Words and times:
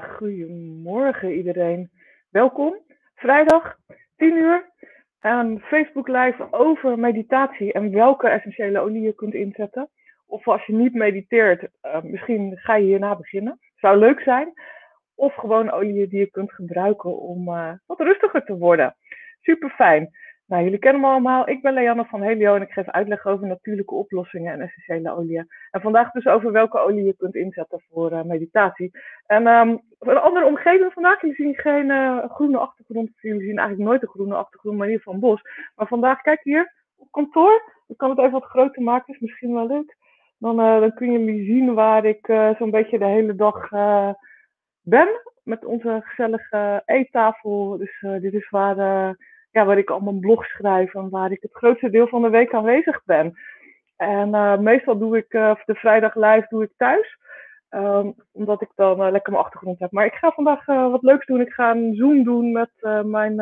Goedemorgen 0.00 1.32
iedereen. 1.32 1.90
Welkom. 2.30 2.76
Vrijdag, 3.14 3.76
10 4.16 4.36
uur. 4.36 4.70
Een 5.20 5.60
Facebook 5.60 6.08
Live 6.08 6.46
over 6.50 6.98
meditatie 6.98 7.72
en 7.72 7.92
welke 7.92 8.28
essentiële 8.28 8.78
olie 8.80 9.02
je 9.02 9.14
kunt 9.14 9.34
inzetten. 9.34 9.88
Of 10.26 10.48
als 10.48 10.66
je 10.66 10.72
niet 10.72 10.94
mediteert, 10.94 11.68
uh, 11.82 12.02
misschien 12.02 12.56
ga 12.56 12.76
je 12.76 12.84
hierna 12.84 13.16
beginnen. 13.16 13.58
Zou 13.76 13.98
leuk 13.98 14.20
zijn. 14.20 14.52
Of 15.14 15.34
gewoon 15.34 15.70
olie 15.70 16.08
die 16.08 16.18
je 16.18 16.30
kunt 16.30 16.52
gebruiken 16.52 17.18
om 17.18 17.48
uh, 17.48 17.72
wat 17.86 18.00
rustiger 18.00 18.44
te 18.44 18.56
worden. 18.56 18.96
Super 19.40 19.70
fijn. 19.70 20.10
Nou, 20.52 20.64
jullie 20.64 20.78
kennen 20.78 21.00
me 21.00 21.06
allemaal. 21.06 21.48
Ik 21.48 21.62
ben 21.62 21.72
Leanne 21.72 22.04
van 22.04 22.22
Helio 22.22 22.54
en 22.54 22.62
ik 22.62 22.72
geef 22.72 22.88
uitleg 22.88 23.26
over 23.26 23.46
natuurlijke 23.46 23.94
oplossingen 23.94 24.52
en 24.52 24.60
essentiële 24.60 25.16
oliën. 25.16 25.48
En 25.70 25.80
vandaag 25.80 26.10
dus 26.10 26.26
over 26.26 26.52
welke 26.52 26.78
olie 26.78 27.04
je 27.04 27.16
kunt 27.16 27.34
inzetten 27.34 27.82
voor 27.90 28.12
uh, 28.12 28.22
meditatie. 28.22 28.90
En 29.26 29.46
um, 29.46 29.80
voor 29.98 30.12
een 30.12 30.20
andere 30.20 30.46
omgeving 30.46 30.92
vandaag, 30.92 31.20
jullie 31.20 31.36
zien 31.36 31.54
geen 31.54 31.88
uh, 31.88 32.30
groene 32.30 32.58
achtergrond. 32.58 33.10
Jullie 33.20 33.40
zien 33.40 33.58
eigenlijk 33.58 33.88
nooit 33.88 34.02
een 34.02 34.08
groene 34.08 34.34
achtergrond, 34.34 34.76
maar 34.76 34.86
in 34.86 34.92
ieder 34.92 35.06
geval 35.06 35.20
bos. 35.20 35.42
Maar 35.76 35.86
vandaag, 35.86 36.20
kijk 36.20 36.40
hier, 36.42 36.72
op 36.96 37.10
kantoor. 37.10 37.62
Ik 37.88 37.96
kan 37.96 38.10
het 38.10 38.18
even 38.18 38.30
wat 38.30 38.44
groter 38.44 38.82
maken, 38.82 39.14
is 39.14 39.20
misschien 39.20 39.54
wel 39.54 39.66
leuk. 39.66 39.96
Dan, 40.38 40.56
dan 40.56 40.94
kun 40.94 41.12
je 41.12 41.44
zien 41.44 41.74
waar 41.74 42.04
ik 42.04 42.26
zo'n 42.58 42.70
beetje 42.70 42.98
de 42.98 43.04
hele 43.04 43.34
dag 43.34 43.68
ben. 44.82 45.08
Met 45.42 45.64
onze 45.64 46.00
gezellige 46.04 46.82
eettafel. 46.84 47.76
Dus 47.78 48.04
dit 48.20 48.32
is 48.32 48.50
waar 48.50 48.76
ja, 49.52 49.64
waar 49.64 49.78
ik 49.78 49.90
allemaal 49.90 50.18
blog 50.18 50.44
schrijf 50.44 50.94
en 50.94 51.10
waar 51.10 51.32
ik 51.32 51.42
het 51.42 51.54
grootste 51.54 51.90
deel 51.90 52.06
van 52.06 52.22
de 52.22 52.30
week 52.30 52.54
aanwezig 52.54 53.04
ben. 53.04 53.34
En 53.96 54.28
uh, 54.28 54.58
meestal 54.58 54.98
doe 54.98 55.16
ik 55.16 55.32
uh, 55.32 55.54
de 55.64 55.74
vrijdag 55.74 56.14
live 56.14 56.46
doe 56.48 56.62
ik 56.62 56.70
thuis. 56.76 57.18
Um, 57.70 58.14
omdat 58.32 58.62
ik 58.62 58.68
dan 58.74 59.00
uh, 59.00 59.10
lekker 59.10 59.32
mijn 59.32 59.44
achtergrond 59.44 59.78
heb. 59.78 59.90
Maar 59.90 60.04
ik 60.04 60.14
ga 60.14 60.30
vandaag 60.30 60.66
wat 60.66 61.02
leuks 61.02 61.26
doen. 61.26 61.40
Ik 61.40 61.52
ga 61.52 61.70
een 61.70 61.94
Zoom 61.94 62.24
doen 62.24 62.52
met 62.52 62.70
mijn, 63.04 63.34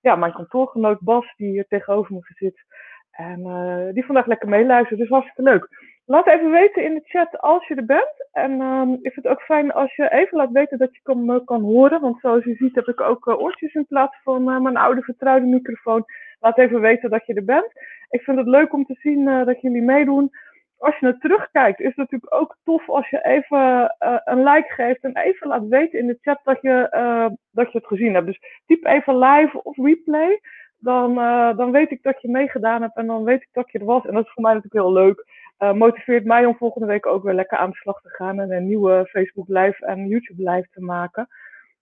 ja, 0.00 0.16
mijn 0.16 0.32
kantoorgenoot 0.32 1.00
Bas, 1.00 1.34
die 1.36 1.50
hier 1.50 1.66
tegenover 1.68 2.14
me 2.14 2.20
zit. 2.22 2.64
En 3.10 3.42
die 3.92 4.04
vandaag 4.04 4.26
lekker 4.26 4.48
meeluistert. 4.48 4.98
Dus 4.98 5.08
hartstikke 5.08 5.42
leuk. 5.42 5.68
Laat 6.06 6.26
even 6.26 6.50
weten 6.50 6.84
in 6.84 6.94
de 6.94 7.02
chat 7.04 7.40
als 7.40 7.66
je 7.66 7.74
er 7.74 7.84
bent. 7.84 8.28
En 8.32 8.60
um, 8.60 8.92
ik 8.92 9.12
vind 9.12 9.26
het 9.26 9.26
ook 9.26 9.42
fijn 9.42 9.72
als 9.72 9.94
je 9.94 10.12
even 10.12 10.36
laat 10.36 10.50
weten 10.50 10.78
dat 10.78 10.94
je 10.94 11.00
kan, 11.02 11.24
me 11.24 11.44
kan 11.44 11.62
horen. 11.62 12.00
Want 12.00 12.20
zoals 12.20 12.44
je 12.44 12.54
ziet 12.54 12.74
heb 12.74 12.88
ik 12.88 13.00
ook 13.00 13.26
uh, 13.26 13.40
oortjes 13.40 13.74
in 13.74 13.86
plaats 13.86 14.16
van 14.22 14.48
uh, 14.48 14.60
mijn 14.60 14.76
oude 14.76 15.02
vertrouwde 15.02 15.46
microfoon. 15.46 16.04
Laat 16.40 16.58
even 16.58 16.80
weten 16.80 17.10
dat 17.10 17.26
je 17.26 17.34
er 17.34 17.44
bent. 17.44 17.72
Ik 18.10 18.22
vind 18.22 18.38
het 18.38 18.46
leuk 18.46 18.72
om 18.72 18.84
te 18.84 18.94
zien 18.98 19.28
uh, 19.28 19.46
dat 19.46 19.60
jullie 19.60 19.82
meedoen. 19.82 20.30
Als 20.78 20.98
je 20.98 21.04
naar 21.04 21.18
terugkijkt 21.18 21.80
is 21.80 21.86
het 21.86 21.96
natuurlijk 21.96 22.34
ook 22.34 22.56
tof 22.64 22.88
als 22.88 23.08
je 23.08 23.24
even 23.24 23.94
een 24.24 24.42
like 24.42 24.72
geeft. 24.72 25.02
En 25.04 25.16
even 25.16 25.48
laat 25.48 25.66
weten 25.66 25.98
in 25.98 26.06
de 26.06 26.18
chat 26.20 26.40
dat 26.42 26.58
je, 26.60 26.88
dat 27.50 27.72
je 27.72 27.78
het 27.78 27.86
gezien 27.86 28.14
hebt. 28.14 28.26
Dus 28.26 28.40
typ 28.66 28.84
even 28.84 29.18
live 29.18 29.62
of 29.62 29.76
replay. 29.76 30.40
Dan, 30.78 31.14
dan 31.56 31.70
weet 31.70 31.90
ik 31.90 32.02
dat 32.02 32.22
je 32.22 32.30
meegedaan 32.30 32.82
hebt 32.82 32.96
en 32.96 33.06
dan 33.06 33.24
weet 33.24 33.42
ik 33.42 33.48
dat 33.52 33.70
je 33.70 33.78
er 33.78 33.84
was. 33.84 34.06
En 34.06 34.14
dat 34.14 34.24
is 34.24 34.32
voor 34.32 34.42
mij 34.42 34.54
natuurlijk 34.54 34.84
heel 34.84 34.92
leuk 34.92 35.24
uh, 35.58 35.72
motiveert 35.72 36.24
mij 36.24 36.44
om 36.44 36.56
volgende 36.56 36.86
week 36.86 37.06
ook 37.06 37.22
weer 37.22 37.34
lekker 37.34 37.58
aan 37.58 37.70
de 37.70 37.76
slag 37.76 38.00
te 38.00 38.08
gaan 38.08 38.40
en 38.40 38.52
een 38.52 38.66
nieuwe 38.66 39.06
Facebook 39.10 39.48
Live 39.48 39.86
en 39.86 40.06
YouTube 40.06 40.50
Live 40.50 40.68
te 40.70 40.80
maken. 40.80 41.28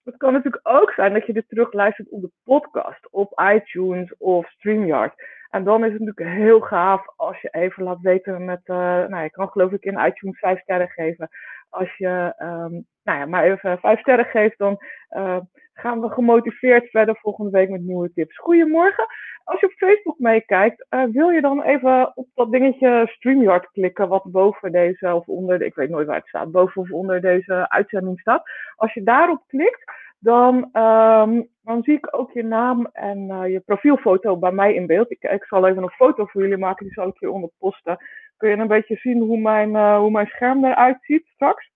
Het 0.05 0.17
kan 0.17 0.33
natuurlijk 0.33 0.69
ook 0.69 0.93
zijn 0.93 1.13
dat 1.13 1.27
je 1.27 1.33
dit 1.33 1.49
terugluistert 1.49 2.09
op 2.09 2.21
de 2.21 2.31
podcast, 2.45 3.11
op 3.11 3.43
iTunes 3.55 4.17
of 4.17 4.51
StreamYard. 4.51 5.15
En 5.51 5.65
dan 5.65 5.85
is 5.85 5.93
het 5.93 6.01
natuurlijk 6.01 6.37
heel 6.37 6.61
gaaf 6.61 7.07
als 7.17 7.41
je 7.41 7.49
even 7.49 7.83
laat 7.83 8.01
weten 8.01 8.45
met, 8.45 8.61
uh, 8.65 8.77
nou 9.07 9.23
je 9.23 9.31
kan 9.31 9.49
geloof 9.49 9.73
ik 9.73 9.85
in 9.85 10.07
iTunes 10.07 10.39
5 10.39 10.61
sterren 10.61 10.89
geven. 10.89 11.29
Als 11.69 11.97
je 11.97 12.35
um, 12.39 12.87
nou 13.03 13.19
ja, 13.19 13.27
maar 13.27 13.45
even 13.45 13.79
5 13.79 14.01
sterren 14.01 14.25
geeft, 14.25 14.59
dan 14.59 14.79
uh, 15.11 15.39
gaan 15.73 16.01
we 16.01 16.09
gemotiveerd 16.09 16.91
verder 16.91 17.17
volgende 17.21 17.51
week 17.51 17.71
met 17.71 17.81
nieuwe 17.81 18.13
tips. 18.13 18.39
Goedemorgen. 18.39 19.07
Als 19.45 19.61
je 19.61 19.67
op 19.67 19.73
Facebook 19.73 20.19
meekijkt, 20.19 20.87
uh, 20.91 21.05
wil 21.05 21.31
je 21.31 21.41
dan 21.41 21.63
even 21.63 22.13
op 22.15 22.29
dat 22.35 22.51
dingetje 22.51 23.07
StreamYard 23.11 23.71
klikken, 23.71 24.09
wat 24.09 24.25
boven 24.25 24.73
deze 24.73 25.15
of 25.15 25.27
onder, 25.27 25.63
ik 25.63 25.75
weet 25.75 25.91
nooit 25.91 26.07
waar 26.07 26.17
het 26.17 26.29
staat, 26.29 26.51
boven 26.51 26.83
of 26.83 26.91
onder 26.91 27.21
deze 27.21 27.71
uitzending 27.71 28.21
staat. 28.21 28.43
Als 28.77 28.93
je 28.93 29.03
daarop 29.03 29.43
klikt, 29.47 29.85
dan, 30.19 30.55
um, 30.57 31.49
dan 31.63 31.83
zie 31.83 31.95
ik 31.95 32.09
ook 32.11 32.33
je 32.33 32.45
naam 32.45 32.89
en 32.93 33.19
uh, 33.19 33.49
je 33.49 33.61
profielfoto 33.61 34.37
bij 34.37 34.53
mij 34.53 34.75
in 34.75 34.87
beeld. 34.87 35.11
Ik, 35.11 35.23
ik, 35.23 35.45
zal 35.45 35.67
even 35.67 35.83
een 35.83 35.91
foto 35.91 36.27
voor 36.27 36.43
jullie 36.43 36.57
maken, 36.57 36.85
die 36.85 36.95
zal 36.95 37.09
ik 37.09 37.17
hieronder 37.19 37.51
posten. 37.59 37.97
Kun 38.37 38.51
je 38.51 38.57
een 38.57 38.67
beetje 38.67 38.97
zien 38.97 39.21
hoe 39.21 39.39
mijn, 39.39 39.71
uh, 39.71 39.99
hoe 39.99 40.11
mijn 40.11 40.27
scherm 40.27 40.65
eruit 40.65 40.99
ziet 41.01 41.27
straks. 41.27 41.71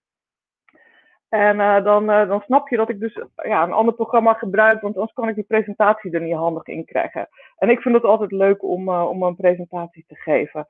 En 1.29 1.57
uh, 1.57 1.85
dan, 1.85 2.11
uh, 2.11 2.29
dan 2.29 2.41
snap 2.41 2.69
je 2.69 2.77
dat 2.77 2.89
ik 2.89 3.01
dus 3.01 3.21
ja, 3.35 3.63
een 3.63 3.73
ander 3.73 3.95
programma 3.95 4.33
gebruik, 4.33 4.81
want 4.81 4.95
anders 4.95 5.13
kan 5.13 5.29
ik 5.29 5.35
die 5.35 5.45
presentatie 5.45 6.11
er 6.11 6.21
niet 6.21 6.35
handig 6.35 6.67
in 6.67 6.85
krijgen. 6.85 7.29
En 7.57 7.71
ik 7.71 7.81
vind 7.81 7.95
het 7.95 8.05
altijd 8.05 8.33
leuk 8.33 8.63
om, 8.63 8.89
uh, 8.89 9.09
om 9.09 9.23
een 9.23 9.37
presentatie 9.37 10.05
te 10.09 10.15
geven. 10.15 10.67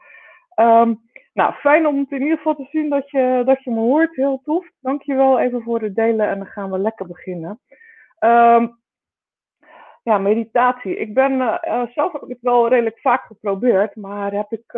Um, 0.61 1.01
nou, 1.33 1.53
fijn 1.53 1.87
om 1.87 1.99
het 1.99 2.11
in 2.11 2.23
ieder 2.23 2.37
geval 2.37 2.55
te 2.55 2.69
zien 2.71 2.91
dat 2.91 3.11
je, 3.11 3.43
dat 3.45 3.65
je 3.65 3.71
me 3.71 3.79
hoort. 3.81 4.17
Heel 4.17 4.41
tof. 4.45 4.71
Dankjewel 4.81 5.39
even 5.39 5.63
voor 5.63 5.81
het 5.81 5.95
delen 5.95 6.29
en 6.29 6.39
dan 6.39 6.47
gaan 6.47 6.71
we 6.71 6.79
lekker 6.79 7.07
beginnen. 7.07 7.61
Um, 8.21 8.79
ja, 10.03 10.19
meditatie. 10.19 10.97
Ik 10.97 11.15
ben 11.15 11.61
zelf 11.95 12.13
heb 12.13 12.23
ik 12.23 12.29
het 12.29 12.41
wel 12.41 12.69
redelijk 12.69 13.01
vaak 13.01 13.25
geprobeerd, 13.25 13.97
maar 13.97 14.33
heb 14.33 14.53
ik 14.53 14.75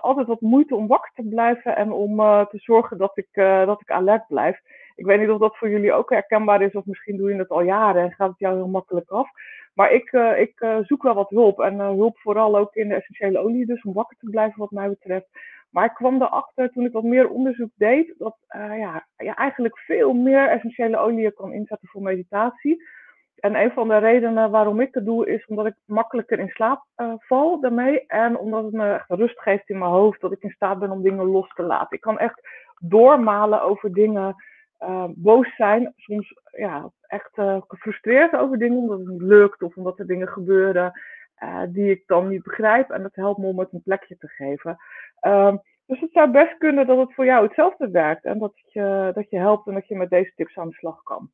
altijd 0.00 0.26
wat 0.26 0.40
moeite 0.40 0.76
om 0.76 0.86
wakker 0.86 1.10
te 1.14 1.28
blijven 1.28 1.76
en 1.76 1.92
om 1.92 2.16
te 2.46 2.58
zorgen 2.58 2.98
dat 2.98 3.12
ik, 3.14 3.28
dat 3.66 3.80
ik 3.80 3.90
alert 3.90 4.26
blijf. 4.26 4.60
Ik 5.02 5.08
weet 5.08 5.20
niet 5.20 5.30
of 5.30 5.38
dat 5.38 5.56
voor 5.56 5.70
jullie 5.70 5.92
ook 5.92 6.10
herkenbaar 6.10 6.62
is, 6.62 6.72
of 6.72 6.84
misschien 6.84 7.16
doe 7.16 7.30
je 7.30 7.38
het 7.38 7.48
al 7.48 7.62
jaren 7.62 8.02
en 8.02 8.12
gaat 8.12 8.28
het 8.28 8.38
jou 8.38 8.54
heel 8.54 8.68
makkelijk 8.68 9.10
af. 9.10 9.28
Maar 9.74 9.92
ik, 9.92 10.12
ik 10.38 10.66
zoek 10.82 11.02
wel 11.02 11.14
wat 11.14 11.30
hulp 11.30 11.60
en 11.60 11.78
hulp 11.78 12.18
vooral 12.18 12.56
ook 12.56 12.74
in 12.74 12.88
de 12.88 12.94
essentiële 12.94 13.38
olie, 13.38 13.66
dus 13.66 13.82
om 13.82 13.92
wakker 13.92 14.16
te 14.16 14.30
blijven 14.30 14.58
wat 14.58 14.70
mij 14.70 14.88
betreft. 14.88 15.26
Maar 15.70 15.84
ik 15.84 15.94
kwam 15.94 16.22
erachter 16.22 16.70
toen 16.70 16.84
ik 16.84 16.92
wat 16.92 17.02
meer 17.02 17.28
onderzoek 17.28 17.70
deed, 17.74 18.14
dat 18.18 18.36
ja, 18.52 19.06
je 19.16 19.34
eigenlijk 19.34 19.78
veel 19.78 20.12
meer 20.12 20.48
essentiële 20.48 20.98
oliën 20.98 21.34
kan 21.34 21.52
inzetten 21.52 21.88
voor 21.88 22.02
meditatie. 22.02 22.82
En 23.36 23.54
een 23.54 23.72
van 23.72 23.88
de 23.88 23.98
redenen 23.98 24.50
waarom 24.50 24.80
ik 24.80 24.94
het 24.94 25.04
doe, 25.04 25.26
is 25.26 25.46
omdat 25.46 25.66
ik 25.66 25.74
makkelijker 25.84 26.38
in 26.38 26.48
slaap 26.48 26.84
val 27.18 27.60
daarmee. 27.60 28.06
En 28.06 28.38
omdat 28.38 28.64
het 28.64 28.72
me 28.72 28.92
echt 28.92 29.10
rust 29.10 29.40
geeft 29.40 29.68
in 29.68 29.78
mijn 29.78 29.90
hoofd, 29.90 30.20
dat 30.20 30.32
ik 30.32 30.42
in 30.42 30.50
staat 30.50 30.78
ben 30.78 30.90
om 30.90 31.02
dingen 31.02 31.26
los 31.26 31.48
te 31.48 31.62
laten. 31.62 31.96
Ik 31.96 32.00
kan 32.00 32.18
echt 32.18 32.48
doormalen 32.80 33.62
over 33.62 33.92
dingen, 33.92 34.34
uh, 34.82 35.04
boos 35.14 35.54
zijn, 35.56 35.92
soms 35.96 36.34
ja, 36.50 36.90
echt 37.06 37.36
uh, 37.36 37.60
gefrustreerd 37.68 38.36
over 38.36 38.58
dingen, 38.58 38.78
omdat 38.78 38.98
het 38.98 39.08
niet 39.08 39.22
lukt 39.22 39.62
of 39.62 39.76
omdat 39.76 39.98
er 39.98 40.06
dingen 40.06 40.28
gebeuren 40.28 40.92
die 41.68 41.90
ik 41.90 42.02
dan 42.06 42.28
niet 42.28 42.42
begrijp. 42.42 42.90
En 42.90 43.02
dat 43.02 43.14
helpt 43.14 43.38
me 43.38 43.46
om 43.46 43.58
het 43.58 43.72
een 43.72 43.82
plekje 43.82 44.16
te 44.16 44.28
geven. 44.28 44.76
Ehm, 45.20 45.56
dus 45.86 46.00
het 46.00 46.12
zou 46.12 46.30
best 46.30 46.58
kunnen 46.58 46.86
dat 46.86 46.98
het 46.98 47.14
voor 47.14 47.24
jou 47.24 47.46
hetzelfde 47.46 47.90
werkt 47.90 48.24
en 48.24 48.38
dat 48.38 48.52
je, 48.66 49.10
dat 49.14 49.30
je 49.30 49.38
helpt 49.38 49.66
en 49.66 49.74
dat 49.74 49.88
je 49.88 49.96
met 49.96 50.10
deze 50.10 50.32
tips 50.36 50.56
aan 50.56 50.68
de 50.68 50.74
slag 50.74 51.02
kan. 51.02 51.30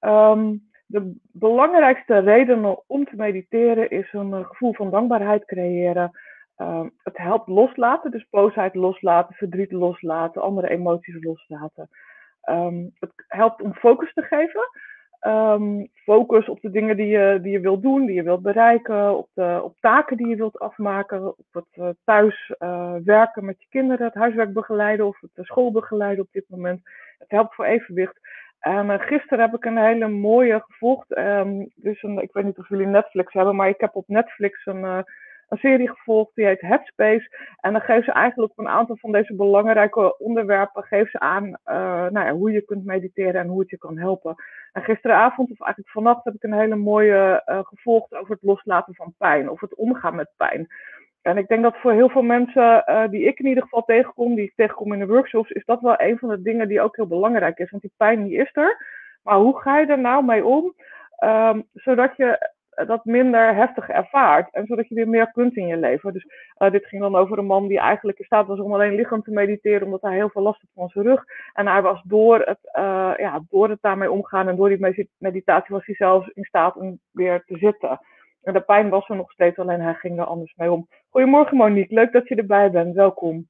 Um, 0.00 0.68
de 0.88 1.16
belangrijkste 1.32 2.18
redenen 2.18 2.82
om 2.86 3.04
te 3.04 3.16
mediteren 3.16 3.90
is 3.90 4.12
een 4.12 4.32
eh, 4.32 4.46
gevoel 4.46 4.74
van 4.74 4.90
dankbaarheid 4.90 5.44
creëren. 5.44 6.10
Uh, 6.56 6.86
het 7.02 7.16
helpt 7.16 7.48
loslaten, 7.48 8.10
dus 8.10 8.26
boosheid 8.30 8.74
loslaten, 8.74 9.34
verdriet 9.34 9.72
loslaten, 9.72 10.42
andere 10.42 10.68
emoties 10.68 11.24
loslaten. 11.24 11.88
Um, 12.44 12.90
het 12.98 13.12
helpt 13.26 13.62
om 13.62 13.74
focus 13.74 14.12
te 14.12 14.22
geven. 14.22 14.68
Um, 15.26 15.88
focus 15.94 16.48
op 16.48 16.60
de 16.60 16.70
dingen 16.70 16.96
die 16.96 17.06
je, 17.06 17.38
die 17.42 17.52
je 17.52 17.60
wilt 17.60 17.82
doen, 17.82 18.06
die 18.06 18.14
je 18.14 18.22
wilt 18.22 18.42
bereiken, 18.42 19.16
op, 19.16 19.28
de, 19.34 19.60
op 19.62 19.76
taken 19.80 20.16
die 20.16 20.26
je 20.26 20.36
wilt 20.36 20.58
afmaken, 20.58 21.26
op 21.26 21.46
het 21.52 21.66
uh, 21.74 21.88
thuis 22.04 22.54
uh, 22.58 22.94
werken 23.04 23.44
met 23.44 23.60
je 23.62 23.66
kinderen, 23.68 24.06
het 24.06 24.14
huiswerk 24.14 24.52
begeleiden 24.52 25.06
of 25.06 25.20
het 25.20 25.46
school 25.46 25.72
begeleiden 25.72 26.24
op 26.24 26.32
dit 26.32 26.44
moment. 26.48 26.80
Het 27.18 27.30
helpt 27.30 27.54
voor 27.54 27.64
evenwicht. 27.64 28.20
En 28.58 29.00
gisteren 29.00 29.40
heb 29.40 29.54
ik 29.54 29.64
een 29.64 29.78
hele 29.78 30.08
mooie 30.08 30.64
gevolgd. 30.66 31.18
Um, 31.18 31.70
dus 31.74 32.02
ik 32.02 32.32
weet 32.32 32.44
niet 32.44 32.58
of 32.58 32.68
jullie 32.68 32.86
Netflix 32.86 33.32
hebben, 33.32 33.56
maar 33.56 33.68
ik 33.68 33.80
heb 33.80 33.94
op 33.94 34.08
Netflix 34.08 34.66
een, 34.66 35.04
een 35.48 35.58
serie 35.58 35.88
gevolgd 35.88 36.34
die 36.34 36.46
heet 36.46 36.60
Headspace. 36.60 37.36
En 37.60 37.72
dan 37.72 37.80
geven 37.80 38.04
ze 38.04 38.12
eigenlijk 38.12 38.52
op 38.52 38.58
een 38.58 38.72
aantal 38.72 38.96
van 38.96 39.12
deze 39.12 39.34
belangrijke 39.34 40.18
onderwerpen 40.18 40.82
geven 40.82 41.10
ze 41.10 41.18
aan 41.18 41.44
uh, 41.44 41.54
nou 42.10 42.26
ja, 42.26 42.32
hoe 42.32 42.52
je 42.52 42.62
kunt 42.62 42.84
mediteren 42.84 43.40
en 43.40 43.48
hoe 43.48 43.60
het 43.60 43.70
je 43.70 43.78
kan 43.78 43.98
helpen. 43.98 44.34
En 44.72 44.82
gisteravond, 44.82 45.50
of 45.50 45.60
eigenlijk 45.60 45.92
vannacht, 45.92 46.24
heb 46.24 46.34
ik 46.34 46.42
een 46.42 46.52
hele 46.52 46.76
mooie 46.76 47.42
gevolgd 47.44 48.14
over 48.14 48.30
het 48.30 48.42
loslaten 48.42 48.94
van 48.94 49.14
pijn 49.18 49.50
of 49.50 49.60
het 49.60 49.74
omgaan 49.74 50.14
met 50.14 50.30
pijn. 50.36 50.68
En 51.22 51.36
ik 51.36 51.48
denk 51.48 51.62
dat 51.62 51.76
voor 51.76 51.92
heel 51.92 52.08
veel 52.08 52.22
mensen 52.22 52.84
uh, 52.86 53.08
die 53.08 53.24
ik 53.24 53.38
in 53.38 53.46
ieder 53.46 53.62
geval 53.62 53.84
tegenkom, 53.84 54.34
die 54.34 54.44
ik 54.44 54.54
tegenkom 54.56 54.92
in 54.92 54.98
de 54.98 55.06
workshops, 55.06 55.50
is 55.50 55.64
dat 55.64 55.80
wel 55.80 56.00
een 56.00 56.18
van 56.18 56.28
de 56.28 56.42
dingen 56.42 56.68
die 56.68 56.80
ook 56.80 56.96
heel 56.96 57.06
belangrijk 57.06 57.58
is. 57.58 57.70
Want 57.70 57.82
die 57.82 57.92
pijn 57.96 58.24
die 58.24 58.36
is 58.36 58.50
er. 58.52 58.86
Maar 59.22 59.36
hoe 59.36 59.60
ga 59.60 59.78
je 59.78 59.86
er 59.86 59.98
nou 59.98 60.24
mee 60.24 60.44
om? 60.44 60.74
Um, 61.24 61.68
zodat 61.72 62.16
je 62.16 62.50
dat 62.86 63.04
minder 63.04 63.54
heftig 63.54 63.88
ervaart. 63.88 64.52
En 64.52 64.66
zodat 64.66 64.88
je 64.88 64.94
weer 64.94 65.08
meer 65.08 65.30
kunt 65.32 65.56
in 65.56 65.66
je 65.66 65.76
leven. 65.76 66.12
Dus 66.12 66.26
dit 66.70 66.86
ging 66.86 67.02
dan 67.02 67.16
over 67.16 67.38
een 67.38 67.46
man 67.46 67.66
die 67.66 67.78
eigenlijk 67.78 68.18
in 68.18 68.24
staat 68.24 68.46
was 68.46 68.58
om 68.58 68.72
alleen 68.72 68.94
lichaam 68.94 69.22
te 69.22 69.30
mediteren, 69.30 69.84
omdat 69.84 70.02
hij 70.02 70.14
heel 70.14 70.30
veel 70.30 70.42
last 70.42 70.60
had 70.60 70.70
van 70.74 70.88
zijn 70.88 71.04
rug. 71.04 71.24
En 71.52 71.66
hij 71.66 71.82
was 71.82 72.02
door 72.04 72.40
het, 72.40 72.58
ja, 73.18 73.40
door 73.48 73.68
het 73.68 73.78
daarmee 73.80 74.10
omgaan 74.10 74.48
en 74.48 74.56
door 74.56 74.68
die 74.68 75.06
meditatie 75.18 75.74
was 75.74 75.86
hij 75.86 75.94
zelfs 75.94 76.28
in 76.28 76.44
staat 76.44 76.76
om 76.76 76.98
weer 77.10 77.42
te 77.46 77.56
zitten. 77.58 78.00
En 78.42 78.52
de 78.52 78.60
pijn 78.60 78.88
was 78.88 79.08
er 79.08 79.16
nog 79.16 79.32
steeds, 79.32 79.58
alleen 79.58 79.80
hij 79.80 79.94
ging 79.94 80.18
er 80.18 80.24
anders 80.24 80.54
mee 80.56 80.72
om. 80.72 80.88
Goedemorgen 81.08 81.56
Monique, 81.56 81.94
leuk 81.94 82.12
dat 82.12 82.28
je 82.28 82.34
erbij 82.34 82.70
bent. 82.70 82.94
Welkom. 82.94 83.48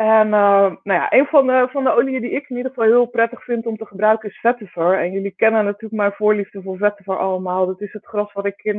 En 0.00 0.26
uh, 0.26 0.72
nou 0.82 1.00
ja, 1.00 1.12
een 1.12 1.26
van 1.26 1.46
de, 1.46 1.68
van 1.70 1.84
de 1.84 1.94
oliën 1.94 2.20
die 2.20 2.30
ik 2.30 2.48
in 2.48 2.56
ieder 2.56 2.72
geval 2.72 2.88
heel 2.88 3.06
prettig 3.06 3.44
vind 3.44 3.66
om 3.66 3.76
te 3.76 3.86
gebruiken 3.86 4.28
is 4.28 4.38
vetiver. 4.38 4.98
En 4.98 5.12
jullie 5.12 5.34
kennen 5.36 5.64
natuurlijk 5.64 6.00
mijn 6.00 6.12
voorliefde 6.12 6.62
voor 6.62 6.76
vetiver 6.76 7.18
allemaal. 7.18 7.66
Dat 7.66 7.80
is 7.80 7.92
het 7.92 8.06
gras 8.06 8.32
wat 8.32 8.46
ik 8.46 8.62
in 8.62 8.76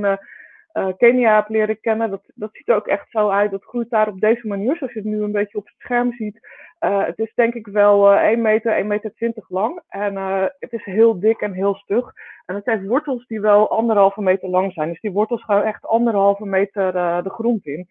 uh, 0.73 0.87
Kenia 0.97 1.35
heb 1.35 1.49
leren 1.49 1.79
kennen. 1.79 2.09
Dat, 2.09 2.21
dat 2.35 2.49
ziet 2.53 2.67
er 2.67 2.75
ook 2.75 2.87
echt 2.87 3.09
zo 3.09 3.29
uit. 3.29 3.51
Dat 3.51 3.63
groeit 3.63 3.89
daar 3.89 4.07
op 4.07 4.19
deze 4.19 4.47
manier, 4.47 4.75
zoals 4.75 4.93
je 4.93 4.99
het 4.99 5.07
nu 5.07 5.21
een 5.21 5.31
beetje 5.31 5.57
op 5.57 5.65
het 5.65 5.75
scherm 5.77 6.13
ziet. 6.13 6.39
Het 6.79 7.19
is 7.19 7.31
denk 7.35 7.53
ik 7.53 7.67
wel 7.67 8.13
1 8.13 8.41
meter, 8.41 8.71
1 8.71 8.87
meter 8.87 9.13
20 9.13 9.49
lang. 9.49 9.81
En 9.89 10.15
het 10.59 10.73
is 10.73 10.83
heel 10.83 11.19
dik 11.19 11.41
en 11.41 11.53
heel 11.53 11.75
stug. 11.75 12.13
En 12.45 12.55
het 12.55 12.65
heeft 12.65 12.85
wortels 12.85 13.27
die 13.27 13.41
wel 13.41 13.69
anderhalve 13.69 14.21
meter 14.21 14.49
lang 14.49 14.73
zijn. 14.73 14.89
Dus 14.89 15.01
die 15.01 15.11
wortels 15.11 15.43
gaan 15.43 15.63
echt 15.63 15.85
anderhalve 15.85 16.45
meter 16.45 16.93
de 17.23 17.29
grond 17.29 17.65
in. 17.65 17.87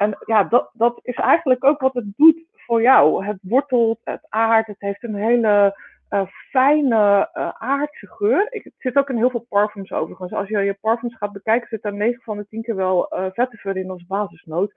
En 0.00 0.16
ja, 0.26 0.44
dat, 0.44 0.70
dat 0.72 1.00
is 1.02 1.14
eigenlijk 1.14 1.64
ook 1.64 1.80
wat 1.80 1.94
het 1.94 2.16
doet 2.16 2.49
voor 2.70 2.82
jou. 2.82 3.24
Het 3.24 3.38
wortelt, 3.42 4.00
het 4.04 4.26
aard, 4.28 4.66
het 4.66 4.80
heeft 4.80 5.02
een 5.02 5.14
hele 5.14 5.76
uh, 6.10 6.26
fijne 6.50 7.30
uh, 7.34 7.48
aardse 7.58 8.06
geur. 8.06 8.46
Ik, 8.50 8.64
het 8.64 8.72
zit 8.78 8.96
ook 8.96 9.10
in 9.10 9.16
heel 9.16 9.30
veel 9.30 9.46
parfums 9.48 9.92
overigens. 9.92 10.32
Als 10.32 10.48
je 10.48 10.58
je 10.58 10.78
parfums 10.80 11.16
gaat 11.16 11.32
bekijken, 11.32 11.68
zit 11.68 11.82
daar 11.82 11.94
9 11.94 12.22
van 12.22 12.36
de 12.36 12.46
10 12.48 12.62
keer 12.62 12.76
wel 12.76 13.14
uh, 13.14 13.26
vetiver 13.32 13.76
in 13.76 13.90
als 13.90 14.06
basisnoot. 14.06 14.72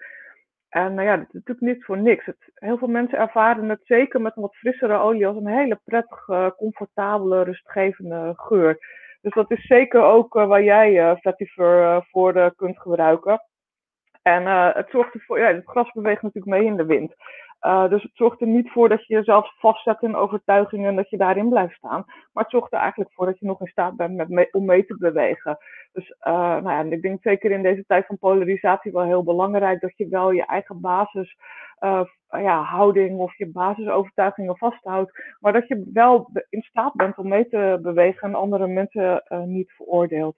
En 0.70 0.94
nou 0.94 1.08
ja, 1.08 1.18
dat 1.18 1.28
is 1.28 1.34
natuurlijk 1.34 1.76
niet 1.76 1.86
voor 1.86 1.98
niks. 1.98 2.26
Het, 2.26 2.38
heel 2.54 2.78
veel 2.78 2.88
mensen 2.88 3.18
ervaren 3.18 3.70
het 3.70 3.82
zeker 3.84 4.22
met 4.22 4.36
wat 4.36 4.56
frissere 4.56 4.98
olie 4.98 5.28
als 5.28 5.38
een 5.38 5.48
hele 5.48 5.80
prettige, 5.84 6.54
comfortabele, 6.58 7.44
rustgevende 7.44 8.34
geur. 8.36 8.78
Dus 9.22 9.34
dat 9.34 9.52
is 9.52 9.66
zeker 9.66 10.02
ook 10.02 10.34
waar 10.34 10.64
jij 10.64 11.18
vetiver 11.22 12.04
voor 12.10 12.54
kunt 12.56 12.80
gebruiken. 12.80 13.42
En 14.22 14.46
het 14.76 14.90
zorgt 14.90 15.14
ervoor, 15.14 15.40
ja, 15.40 15.54
het 15.54 15.66
gras 15.66 15.92
beweegt 15.92 16.22
natuurlijk 16.22 16.56
mee 16.58 16.66
in 16.66 16.78
de 16.78 16.86
wind. 16.86 17.16
Uh, 17.66 17.90
dus 17.90 18.04
het 18.04 18.12
zorgt 18.14 18.42
er 18.42 18.48
niet 18.48 18.72
voor 18.72 18.90
dat 18.90 19.06
je 19.08 19.14
jezelf 19.14 19.54
vastzet 19.58 20.02
in 20.02 20.16
overtuigingen 20.16 20.90
en 20.90 20.96
dat 20.96 21.10
je 21.10 21.18
daarin 21.18 21.50
blijft 21.50 21.76
staan. 21.76 22.04
Maar 22.34 22.44
het 22.44 22.52
zorgt 22.52 22.74
er 22.74 22.80
eigenlijk 22.80 23.12
voor 23.14 23.26
dat 23.26 23.40
je 23.40 23.46
nog 23.46 23.62
in 23.62 23.68
staat 23.68 23.96
bent 23.96 24.52
om 24.52 24.66
mee 24.66 24.86
te 24.86 24.98
bewegen. 24.98 25.58
Dus 25.92 26.10
uh, 26.10 26.34
nou 26.34 26.70
ja, 26.70 26.84
ik 26.96 27.02
denk 27.02 27.22
zeker 27.22 27.52
in 27.52 27.64
deze 27.64 27.84
tijd 27.88 28.06
van 28.06 28.18
polarisatie 28.18 28.92
wel 28.92 29.04
heel 29.04 29.24
belangrijk 29.24 29.82
dat 29.82 29.98
je 29.98 30.08
wel 30.08 30.32
je 30.32 30.46
eigen 30.46 30.82
basis 30.82 31.38
uh, 31.80 32.04
ja, 32.30 32.62
houding 32.62 33.20
of 33.20 33.38
je 33.38 33.52
basisovertuigingen 33.52 34.58
vasthoudt. 34.58 35.12
Maar 35.40 35.54
dat 35.54 35.68
je 35.68 35.90
wel 35.94 36.30
in 36.50 36.62
staat 36.62 36.94
bent 36.94 37.18
om 37.18 37.28
mee 37.28 37.48
te 37.48 37.80
bewegen 37.82 38.28
en 38.28 38.36
andere 38.36 38.68
mensen 38.68 39.24
niet 39.46 39.72
veroordeelt. 39.72 40.36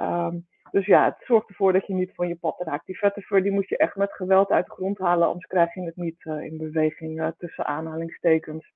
Um, 0.00 0.46
dus 0.74 0.86
ja, 0.86 1.04
het 1.04 1.26
zorgt 1.26 1.48
ervoor 1.48 1.72
dat 1.72 1.86
je 1.86 1.94
niet 1.94 2.14
van 2.14 2.28
je 2.28 2.36
pad 2.36 2.54
raakt. 2.58 2.86
Die 2.86 2.98
vetiver 2.98 3.42
die 3.42 3.52
moet 3.52 3.68
je 3.68 3.76
echt 3.76 3.96
met 3.96 4.12
geweld 4.12 4.50
uit 4.50 4.66
de 4.66 4.72
grond 4.72 4.98
halen, 4.98 5.26
anders 5.26 5.46
krijg 5.46 5.74
je 5.74 5.82
het 5.82 5.96
niet 5.96 6.24
uh, 6.24 6.42
in 6.42 6.56
beweging 6.56 7.20
uh, 7.20 7.28
tussen 7.38 7.66
aanhalingstekens. 7.66 8.72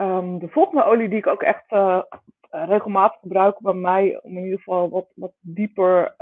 Um, 0.00 0.38
de 0.38 0.48
volgende 0.48 0.84
olie 0.84 1.08
die 1.08 1.18
ik 1.18 1.26
ook 1.26 1.42
echt 1.42 1.72
uh, 1.72 2.02
regelmatig 2.50 3.20
gebruik 3.20 3.58
bij 3.58 3.74
mij, 3.74 4.20
om 4.22 4.36
in 4.36 4.44
ieder 4.44 4.58
geval 4.58 4.88
wat, 4.90 5.06
wat 5.14 5.32
dieper 5.40 6.14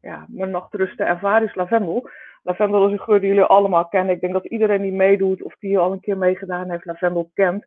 ja, 0.00 0.26
mijn 0.28 0.50
nachtrust 0.50 0.96
te 0.96 1.04
ervaren, 1.04 1.48
is 1.48 1.54
lavendel. 1.54 2.08
Lavendel 2.42 2.86
is 2.86 2.92
een 2.92 3.00
geur 3.00 3.20
die 3.20 3.28
jullie 3.28 3.44
allemaal 3.44 3.88
kennen. 3.88 4.14
Ik 4.14 4.20
denk 4.20 4.32
dat 4.32 4.46
iedereen 4.46 4.82
die 4.82 4.92
meedoet 4.92 5.42
of 5.42 5.54
die 5.58 5.78
al 5.78 5.92
een 5.92 6.00
keer 6.00 6.18
meegedaan 6.18 6.70
heeft, 6.70 6.84
lavendel 6.84 7.30
kent. 7.34 7.64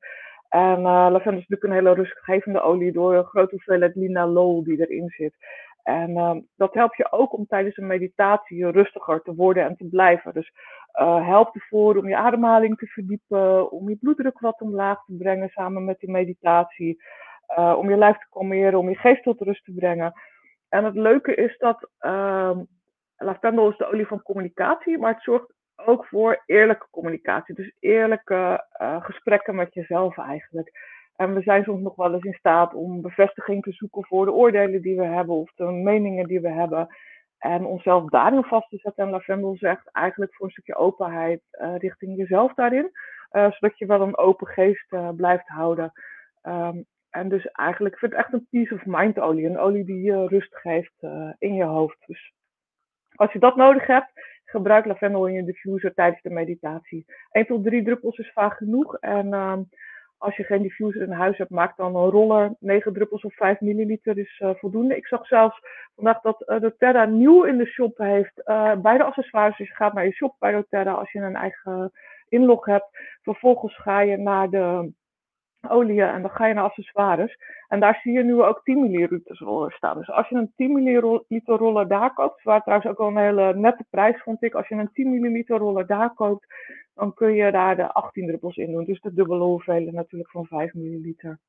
En 0.54 0.80
uh, 0.80 0.84
lavendel 0.84 1.42
is 1.42 1.48
natuurlijk 1.48 1.64
een 1.64 1.72
hele 1.72 1.94
rustgevende 1.94 2.62
olie 2.62 2.92
door 2.92 3.16
een 3.16 3.24
grote 3.24 3.52
hoeveelheid 3.52 3.96
linalool 3.96 4.64
die 4.64 4.88
erin 4.88 5.10
zit. 5.10 5.36
En 5.84 6.10
uh, 6.10 6.36
dat 6.56 6.74
helpt 6.74 6.98
je 6.98 7.12
ook 7.12 7.34
om 7.34 7.46
tijdens 7.46 7.78
een 7.78 7.88
meditatie 7.88 8.72
rustiger 8.72 9.22
te 9.22 9.36
worden 9.36 9.64
en 9.64 9.76
te 9.76 9.86
blijven. 9.86 10.34
Dus 10.34 10.52
uh, 11.02 11.28
helpt 11.28 11.56
ervoor 11.56 11.98
om 11.98 12.08
je 12.08 12.16
ademhaling 12.16 12.78
te 12.78 12.86
verdiepen, 12.86 13.72
om 13.72 13.90
je 13.90 13.96
bloeddruk 13.96 14.40
wat 14.40 14.62
omlaag 14.62 15.06
te 15.06 15.16
brengen 15.18 15.50
samen 15.50 15.86
met 15.86 16.00
die 16.00 16.12
meditatie. 16.12 17.04
Uh, 17.58 17.76
om 17.78 17.90
je 17.90 17.98
lijf 17.98 18.18
te 18.18 18.28
kalmeren, 18.30 18.80
om 18.80 18.90
je 18.90 18.96
geest 18.96 19.24
tot 19.24 19.42
rust 19.42 19.66
te 19.66 19.74
brengen. 19.74 20.14
En 20.70 20.84
het 20.84 20.96
leuke 20.96 21.36
is 21.36 21.58
dat 21.58 21.90
ehm, 22.00 22.64
lavendel 23.18 23.70
is 23.70 23.78
de 23.78 23.92
olie 23.92 24.08
van 24.08 24.22
communicatie, 24.22 24.98
maar 24.98 25.14
het 25.14 25.24
zorgt 25.24 25.54
ook 25.75 26.06
voor 26.06 26.44
eerlijke 26.46 26.88
communicatie. 26.92 27.56
Dus 27.56 27.72
eerlijke 27.80 28.66
uh, 28.81 29.04
gesprekken 29.04 29.56
met 29.56 29.74
jezelf 29.74 30.18
eigenlijk. 30.18 30.72
En 31.16 31.34
we 31.34 31.42
zijn 31.42 31.64
soms 31.64 31.81
nog 31.81 31.96
wel 31.96 32.14
eens 32.14 32.24
in 32.24 32.34
staat 32.34 32.74
om 32.74 33.02
bevestiging 33.02 33.64
te 33.64 33.72
zoeken 33.72 34.06
voor 34.06 34.25
de 34.25 34.31
oordelen 34.31 34.81
die 34.81 34.98
we 34.98 35.06
hebben 35.06 35.36
of 35.36 35.52
de 35.56 35.64
meningen 35.64 36.28
die 36.28 36.42
we 36.42 36.50
hebben. 36.50 36.88
En 37.38 37.66
onszelf 37.66 38.10
daarin 38.10 38.44
vast 38.44 38.70
te 38.70 38.78
zetten. 38.78 39.04
En 39.04 39.10
Lavendel 39.10 39.56
zegt 39.56 39.92
eigenlijk 39.92 40.36
voor 40.36 40.46
een 40.46 40.52
stukje 40.52 40.75
openheid 40.75 41.42
uh, 41.52 41.78
richting 41.78 42.18
jezelf 42.18 42.54
daarin. 42.54 42.92
Uh, 43.31 43.52
zodat 43.52 43.78
je 43.78 43.86
wel 43.86 44.02
een 44.02 44.18
open 44.18 44.48
geest 44.48 44.96
blijft 45.16 45.48
houden. 45.48 45.92
Um, 46.44 46.86
en 47.10 47.30
dus 47.30 47.46
eigenlijk, 47.46 47.94
ik 47.94 48.00
vind 48.00 48.12
het 48.12 48.22
echt 48.22 48.34
een 48.34 48.48
peace 48.50 48.74
of 48.74 48.86
mind 48.86 49.20
olie. 49.20 49.46
Een 49.46 49.60
olie 49.60 49.86
die 49.86 50.02
je 50.02 50.28
rust 50.28 50.56
geeft 50.56 51.04
in 51.38 51.54
je 51.54 51.64
hoofd. 51.64 51.98
Dus 52.06 52.34
als 53.16 53.31
je 53.31 53.40
dat 53.40 53.56
nodig 53.56 53.88
hebt, 53.88 54.12
gebruik 54.54 54.86
lavendel 54.86 55.28
in 55.28 55.34
je 55.34 55.44
diffuser 55.44 55.94
tijdens 55.94 56.22
de 56.22 56.30
meditatie. 56.30 57.06
1 57.32 57.46
tot 57.46 57.64
3 57.64 57.84
druppels 57.84 58.18
is 58.18 58.32
vaak 58.34 58.58
genoeg. 58.58 58.98
En 59.00 59.28
uh, 59.28 59.58
als 60.18 60.36
je 60.36 60.44
geen 60.44 60.62
diffuser 60.62 61.02
in 61.02 61.12
huis 61.12 61.38
hebt, 61.38 61.50
maak 61.50 61.78
dan 61.78 61.96
een 61.96 62.10
roller. 62.10 62.56
9 62.60 62.94
druppels 62.94 63.24
of 63.24 63.36
5 63.36 63.60
milliliter 63.60 64.18
is 64.18 64.40
uh, 64.44 64.50
voldoende. 64.54 64.96
Ik 64.96 65.08
zag 65.08 65.28
zelfs 65.28 65.60
vandaag 65.96 66.22
dat 66.22 66.44
uh, 66.48 66.60
doTERRA 66.60 67.06
nieuw 67.06 67.44
in 67.44 67.58
de 67.58 67.66
shop 67.66 67.98
heeft. 67.98 68.42
Uh, 68.46 68.76
bij 68.76 68.98
de 68.98 69.04
accessoires. 69.04 69.58
Dus 69.58 69.68
je 69.68 69.75
gaat 69.75 69.94
naar 69.94 70.06
je 70.06 70.13
shop 70.13 70.36
bij 70.39 70.51
doTERRA 70.51 70.92
als 70.92 71.12
je 71.12 71.20
een 71.20 71.36
eigen 71.36 71.92
inlog 72.30 72.66
hebt. 72.66 72.88
Vervolgens 73.22 73.77
ga 73.77 74.01
je 74.01 74.18
naar 74.18 74.50
de 74.50 74.94
olie 75.70 76.01
en 76.01 76.22
dan 76.22 76.32
ga 76.32 76.48
je 76.48 76.53
naar 76.53 76.63
accessoires. 76.63 77.38
En 77.67 77.79
daar 77.79 78.00
zie 78.03 78.12
je 78.12 78.24
nu 78.24 78.41
ook 78.41 78.63
10 78.63 78.82
milliliter 78.82 79.38
roller 79.38 79.72
staan. 79.72 79.98
Dus 79.98 80.10
als 80.10 80.29
je 80.29 80.36
een 80.36 80.53
10 80.55 80.74
milliliter 80.74 81.58
roller 81.58 81.88
daar 81.88 82.13
koopt, 82.13 82.43
waar 82.43 82.62
trouwens 82.62 82.89
ook 82.89 82.98
wel 82.98 83.08
een 83.08 83.17
hele 83.17 83.55
nette 83.55 83.86
prijs 83.89 84.22
vond 84.22 84.43
ik. 84.43 84.53
Als 84.53 84.67
je 84.67 84.75
een 84.75 84.91
10 84.93 85.10
milliliter 85.10 85.58
roller 85.58 85.88
daar 85.88 86.13
koopt, 86.13 86.46
dan 86.93 87.13
kun 87.13 87.34
je 87.34 87.51
daar 87.51 87.75
de 87.75 87.93
18 87.93 88.27
druppels 88.27 88.58
in 88.58 88.72
doen. 88.72 88.86
Dus 88.86 89.01
de 89.01 89.13
dubbele 89.13 89.43
hoeveelheid 89.43 89.96
natuurlijk 89.96 90.32
van 90.32 90.46
5 90.46 90.74
milliliter. 90.74 91.39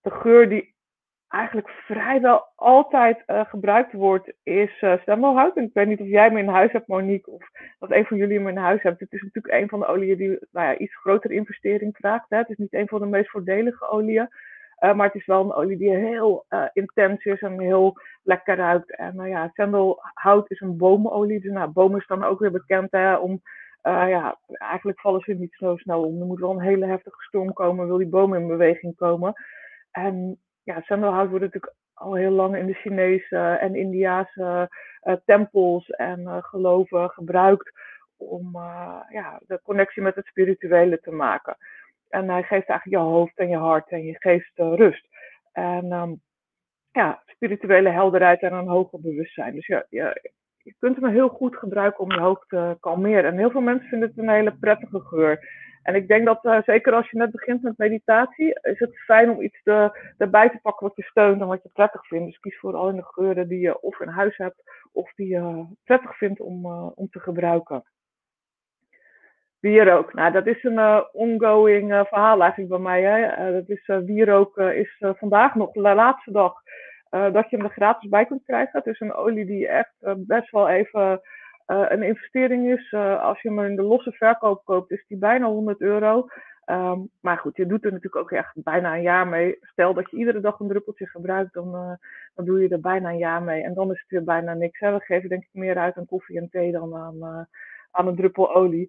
De 0.00 0.10
geur 0.10 0.48
die 0.48 0.76
eigenlijk 1.28 1.68
vrijwel 1.68 2.46
altijd 2.56 3.22
uh, 3.26 3.44
gebruikt 3.44 3.92
wordt, 3.92 4.32
is 4.42 4.82
uh. 4.82 5.08
En 5.08 5.52
ik 5.54 5.72
weet 5.72 5.86
niet 5.86 6.00
of 6.00 6.06
jij 6.06 6.24
hem 6.24 6.36
in 6.36 6.48
huis 6.48 6.72
hebt, 6.72 6.86
Monique, 6.86 7.32
of 7.32 7.48
dat 7.78 7.90
een 7.90 8.04
van 8.04 8.16
jullie 8.16 8.38
hem 8.38 8.48
in 8.48 8.56
huis 8.56 8.82
hebt. 8.82 9.00
Het 9.00 9.12
is 9.12 9.22
natuurlijk 9.22 9.54
een 9.54 9.68
van 9.68 9.80
de 9.80 9.86
oliën 9.86 10.16
die 10.16 10.28
nou 10.28 10.66
ja, 10.66 10.76
iets 10.76 10.96
grotere 10.96 11.34
investering 11.34 11.96
vraagt. 11.96 12.26
Hè. 12.28 12.36
Het 12.36 12.48
is 12.48 12.56
niet 12.56 12.74
een 12.74 12.88
van 12.88 13.00
de 13.00 13.06
meest 13.06 13.30
voordelige 13.30 13.88
oliën. 13.88 14.28
Uh, 14.80 14.94
maar 14.94 15.06
het 15.06 15.14
is 15.14 15.26
wel 15.26 15.44
een 15.44 15.52
olie 15.52 15.76
die 15.76 15.96
heel 15.96 16.46
intens 16.72 17.24
is 17.24 17.40
en 17.40 17.60
heel 17.60 17.94
lekker 18.22 18.56
ruikt. 18.56 18.96
En 18.96 19.16
nou 19.16 19.28
ja, 19.28 19.50
sendelhout 19.52 20.50
is 20.50 20.60
een 20.60 20.76
bomenolie. 20.76 21.40
Dus 21.40 21.52
nou, 21.52 21.70
bomen 21.70 21.98
is 21.98 22.06
dan 22.06 22.24
ook 22.24 22.38
weer 22.38 22.50
bekend 22.50 22.90
hè, 22.90 23.16
om... 23.16 23.40
ja, 23.82 24.38
eigenlijk 24.48 25.00
vallen 25.00 25.20
ze 25.20 25.32
niet 25.32 25.54
zo 25.54 25.76
snel 25.76 26.02
om. 26.02 26.20
Er 26.20 26.26
moet 26.26 26.40
wel 26.40 26.50
een 26.50 26.60
hele 26.60 26.86
heftige 26.86 27.22
storm 27.22 27.52
komen, 27.52 27.86
wil 27.86 27.96
die 27.96 28.08
bomen 28.08 28.40
in 28.40 28.48
beweging 28.48 28.96
komen. 28.96 29.32
En 29.90 30.38
ja, 30.68 30.80
sandelhout 30.80 31.28
wordt 31.28 31.44
natuurlijk 31.44 31.74
al 31.94 32.14
heel 32.14 32.30
lang 32.30 32.56
in 32.56 32.66
de 32.66 32.74
Chinese 32.74 33.36
en 33.60 33.74
Indiase 33.74 34.70
uh, 35.02 35.14
tempels 35.24 35.90
en 35.90 36.20
uh, 36.20 36.36
geloven 36.40 37.10
gebruikt 37.10 37.72
om 38.16 38.56
uh, 38.56 39.00
ja, 39.08 39.40
de 39.46 39.60
connectie 39.62 40.02
met 40.02 40.14
het 40.14 40.26
spirituele 40.26 41.00
te 41.00 41.10
maken. 41.10 41.56
En 42.08 42.28
hij 42.28 42.42
geeft 42.42 42.68
eigenlijk 42.68 43.02
je 43.02 43.10
hoofd 43.10 43.38
en 43.38 43.48
je 43.48 43.56
hart 43.56 43.90
en 43.90 44.04
je 44.04 44.16
geest 44.18 44.52
rust. 44.54 45.06
En 45.52 45.92
um, 45.92 46.20
ja, 46.92 47.22
spirituele 47.26 47.90
helderheid 47.90 48.40
en 48.40 48.52
een 48.52 48.68
hoger 48.68 49.00
bewustzijn. 49.00 49.54
Dus 49.54 49.66
ja, 49.66 49.84
je, 49.88 50.32
je 50.62 50.74
kunt 50.78 50.96
hem 50.96 51.10
heel 51.10 51.28
goed 51.28 51.56
gebruiken 51.56 52.04
om 52.04 52.12
je 52.12 52.20
hoofd 52.20 52.48
te 52.48 52.76
kalmeren. 52.80 53.24
En 53.24 53.38
heel 53.38 53.50
veel 53.50 53.60
mensen 53.60 53.88
vinden 53.88 54.08
het 54.08 54.18
een 54.18 54.28
hele 54.28 54.56
prettige 54.60 55.00
geur. 55.00 55.48
En 55.88 55.94
ik 55.94 56.08
denk 56.08 56.26
dat 56.26 56.44
uh, 56.44 56.62
zeker 56.62 56.92
als 56.92 57.10
je 57.10 57.16
net 57.16 57.30
begint 57.30 57.62
met 57.62 57.78
meditatie, 57.78 58.58
is 58.62 58.78
het 58.78 58.98
fijn 58.98 59.30
om 59.30 59.42
iets 59.42 59.60
erbij 60.18 60.50
te 60.50 60.58
pakken 60.62 60.86
wat 60.86 60.96
je 60.96 61.02
steunt 61.02 61.40
en 61.40 61.46
wat 61.46 61.62
je 61.62 61.70
prettig 61.72 62.06
vindt. 62.06 62.26
Dus 62.26 62.38
kies 62.38 62.58
vooral 62.58 62.88
in 62.88 62.96
de 62.96 63.04
geuren 63.04 63.48
die 63.48 63.58
je 63.58 63.80
of 63.80 64.00
in 64.00 64.08
huis 64.08 64.36
hebt 64.36 64.62
of 64.92 65.12
die 65.14 65.28
je 65.28 65.66
prettig 65.84 66.16
vindt 66.16 66.40
om, 66.40 66.64
uh, 66.66 66.90
om 66.94 67.08
te 67.10 67.20
gebruiken. 67.20 67.84
Wierook, 69.60 70.14
nou 70.14 70.32
dat 70.32 70.46
is 70.46 70.64
een 70.64 70.78
uh, 70.78 71.00
ongoing 71.12 71.88
verhaal 72.08 72.40
eigenlijk 72.40 72.70
bij 72.70 72.80
mij. 72.80 73.02
Hè. 73.02 73.52
Dat 73.52 73.68
is, 73.68 73.86
wierook 73.86 74.58
is 74.58 74.96
vandaag 74.98 75.54
nog 75.54 75.72
de 75.72 75.80
laatste 75.80 76.32
dag 76.32 76.54
dat 77.10 77.50
je 77.50 77.56
hem 77.56 77.64
er 77.64 77.70
gratis 77.70 78.08
bij 78.08 78.26
kunt 78.26 78.44
krijgen. 78.44 78.78
Het 78.78 78.86
is 78.86 79.00
een 79.00 79.14
olie 79.14 79.46
die 79.46 79.68
echt 79.68 79.94
best 80.16 80.50
wel 80.50 80.68
even 80.68 81.20
een 81.68 82.02
investering 82.02 82.70
is. 82.78 82.92
als 83.20 83.40
je 83.40 83.48
hem 83.48 83.60
in 83.60 83.76
de 83.76 83.82
losse 83.82 84.12
verkoop 84.12 84.64
koopt, 84.64 84.90
is 84.90 85.04
die 85.08 85.18
bijna 85.18 85.46
100 85.46 85.80
euro. 85.80 86.26
Um, 86.66 87.10
maar 87.20 87.38
goed, 87.38 87.56
je 87.56 87.66
doet 87.66 87.84
er 87.84 87.92
natuurlijk 87.92 88.22
ook 88.22 88.30
echt 88.30 88.52
bijna 88.54 88.94
een 88.94 89.02
jaar 89.02 89.28
mee. 89.28 89.58
Stel 89.60 89.94
dat 89.94 90.10
je 90.10 90.16
iedere 90.16 90.40
dag 90.40 90.60
een 90.60 90.68
druppeltje 90.68 91.06
gebruikt, 91.06 91.52
dan, 91.52 91.98
dan 92.34 92.44
doe 92.44 92.62
je 92.62 92.68
er 92.68 92.80
bijna 92.80 93.10
een 93.10 93.18
jaar 93.18 93.42
mee. 93.42 93.62
En 93.62 93.74
dan 93.74 93.90
is 93.92 94.00
het 94.00 94.10
weer 94.10 94.24
bijna 94.24 94.54
niks. 94.54 94.80
We 94.80 95.00
geven 95.00 95.28
denk 95.28 95.42
ik 95.42 95.48
meer 95.52 95.78
uit 95.78 95.96
aan 95.96 96.06
koffie 96.06 96.38
en 96.38 96.48
thee 96.50 96.72
dan 96.72 96.96
aan, 96.96 97.46
aan 97.90 98.06
een 98.06 98.16
druppel 98.16 98.54
olie. 98.54 98.88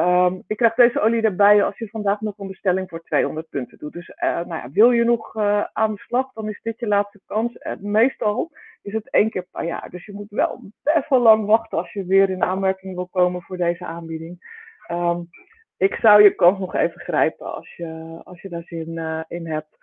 Um, 0.00 0.42
ik 0.46 0.56
krijg 0.56 0.74
deze 0.74 1.00
olie 1.00 1.22
erbij 1.22 1.64
als 1.64 1.78
je 1.78 1.88
vandaag 1.88 2.20
nog 2.20 2.38
een 2.38 2.46
bestelling 2.46 2.88
voor 2.88 3.02
200 3.02 3.48
punten 3.48 3.78
doet. 3.78 3.92
Dus 3.92 4.08
uh, 4.08 4.34
nou 4.34 4.54
ja, 4.54 4.70
wil 4.72 4.90
je 4.90 5.04
nog 5.04 5.34
uh, 5.34 5.64
aan 5.72 5.92
de 5.94 6.00
slag, 6.00 6.32
dan 6.32 6.48
is 6.48 6.60
dit 6.62 6.78
je 6.78 6.86
laatste 6.86 7.20
kans. 7.26 7.54
Uh, 7.54 7.72
meestal 7.78 8.50
is 8.82 8.92
het 8.92 9.10
één 9.10 9.30
keer 9.30 9.46
per 9.50 9.64
jaar. 9.64 9.90
Dus 9.90 10.04
je 10.04 10.12
moet 10.12 10.30
wel 10.30 10.60
best 10.82 11.08
wel 11.08 11.20
lang 11.20 11.46
wachten 11.46 11.78
als 11.78 11.92
je 11.92 12.04
weer 12.04 12.30
in 12.30 12.42
aanmerking 12.42 12.94
wil 12.94 13.08
komen 13.08 13.42
voor 13.42 13.56
deze 13.56 13.84
aanbieding. 13.84 14.38
Um, 14.90 15.28
ik 15.76 15.94
zou 15.94 16.22
je 16.22 16.34
kans 16.34 16.58
nog 16.58 16.74
even 16.74 17.00
grijpen 17.00 17.54
als 17.54 17.76
je, 17.76 18.20
als 18.24 18.40
je 18.40 18.48
daar 18.48 18.62
zin 18.62 19.24
in 19.28 19.46
hebt. 19.46 19.76